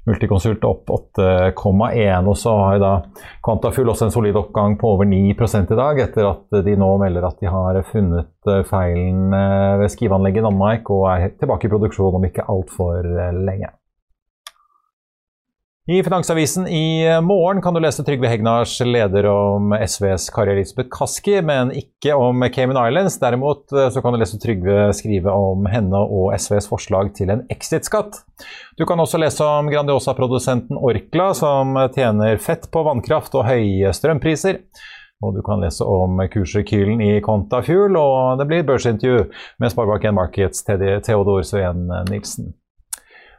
Multiconsult 0.02 0.64
opp 0.66 0.88
8,1 0.90 2.26
og 2.26 2.38
så 2.38 2.54
har 2.58 2.80
da 2.82 2.92
Quantafull 3.42 3.92
også 3.92 4.08
en 4.08 4.14
solid 4.14 4.38
oppgang 4.38 4.74
på 4.78 4.96
over 4.96 5.06
9 5.06 5.20
i 5.30 5.78
dag, 5.78 6.00
etter 6.06 6.26
at 6.26 6.62
de 6.66 6.74
nå 6.78 6.88
melder 7.02 7.28
at 7.28 7.38
de 7.42 7.50
har 7.50 7.78
funnet 7.90 8.50
eh, 8.50 8.64
feilen 8.66 9.30
ved 9.82 9.94
skiveanlegget 9.94 10.42
i 10.42 10.48
Danmark 10.48 10.90
og 10.90 11.06
er 11.12 11.30
tilbake 11.38 11.66
i 11.66 11.74
produksjon 11.74 12.18
om 12.18 12.30
ikke 12.30 12.46
altfor 12.50 13.06
lenge. 13.42 13.74
I 15.90 16.02
Finansavisen 16.02 16.68
i 16.68 17.20
morgen 17.22 17.62
kan 17.62 17.74
du 17.74 17.80
lese 17.80 18.04
Trygve 18.06 18.28
Hegnars 18.30 18.80
leder 18.80 19.26
om 19.26 19.72
SVs 19.86 20.28
Kari 20.30 20.52
Elisabeth 20.52 20.88
Kaski, 20.94 21.40
men 21.42 21.72
ikke 21.74 22.14
om 22.14 22.44
Cayman 22.54 22.78
Islands. 22.78 23.16
Derimot 23.18 23.72
eh, 23.72 23.88
så 23.90 24.02
kan 24.02 24.14
du 24.14 24.20
lese 24.22 24.38
Trygve 24.38 24.92
skrive 24.94 25.34
om 25.34 25.66
henne 25.66 25.98
og 25.98 26.36
SVs 26.38 26.70
forslag 26.70 27.10
til 27.18 27.34
en 27.34 27.42
exit-skatt. 27.50 28.20
Du 28.78 28.86
kan 28.86 29.02
også 29.02 29.18
lese 29.18 29.42
om 29.42 29.72
Grandiosa-produsenten 29.74 30.78
Orkla, 30.78 31.32
som 31.34 31.74
tjener 31.98 32.38
fett 32.38 32.70
på 32.70 32.86
vannkraft 32.86 33.34
og 33.34 33.48
høye 33.50 33.90
strømpriser. 33.90 34.62
Og 35.26 35.34
du 35.34 35.42
kan 35.42 35.66
lese 35.66 35.82
om 35.82 36.22
kursrekylen 36.30 37.02
i 37.02 37.16
Kontafuel, 37.26 37.98
og 37.98 38.38
det 38.38 38.46
blir 38.46 38.70
børsintervju 38.70 39.26
med 39.58 39.74
Sparebank1 39.74 40.14
Markets 40.14 40.62
Theodor 40.62 41.42
Sveen 41.42 41.88
Nilsen. 42.06 42.54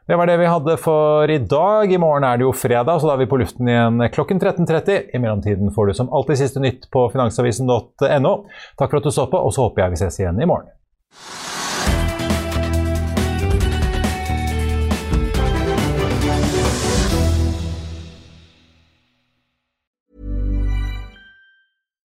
Det 0.07 0.15
var 0.15 0.27
det 0.27 0.37
vi 0.37 0.45
hadde 0.45 0.77
for 0.77 1.31
i 1.31 1.37
dag. 1.37 1.91
I 1.93 1.97
morgen 1.97 2.25
er 2.27 2.37
det 2.37 2.43
jo 2.43 2.51
fredag, 2.51 2.99
så 2.99 3.07
da 3.07 3.13
er 3.13 3.21
vi 3.21 3.29
på 3.31 3.37
luften 3.39 3.69
igjen 3.71 4.03
klokken 4.11 4.41
13.30. 4.41 5.15
I 5.15 5.21
mellomtiden 5.23 5.71
får 5.71 5.87
du 5.87 5.93
som 5.95 6.11
alltid 6.11 6.41
siste 6.41 6.59
nytt 6.59 6.89
på 6.91 7.05
finansavisen.no. 7.13 8.33
Takk 8.79 8.91
for 8.91 8.99
at 8.99 9.07
du 9.07 9.15
så 9.15 9.29
på, 9.31 9.39
og 9.39 9.55
så 9.55 9.69
håper 9.69 9.85
jeg 9.85 9.95
vi 9.95 10.01
ses 10.03 10.19
igjen 10.19 10.43
i 10.43 10.49
morgen. 10.49 10.67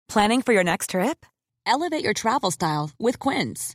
Planning 0.08 0.42
for 0.42 0.54
your 0.54 0.64
next 0.64 0.90
trip? 0.90 1.26
Elevate 1.66 2.04
your 2.04 2.14
travel 2.14 2.50
style 2.52 2.90
with 2.98 3.18
Quince. 3.18 3.74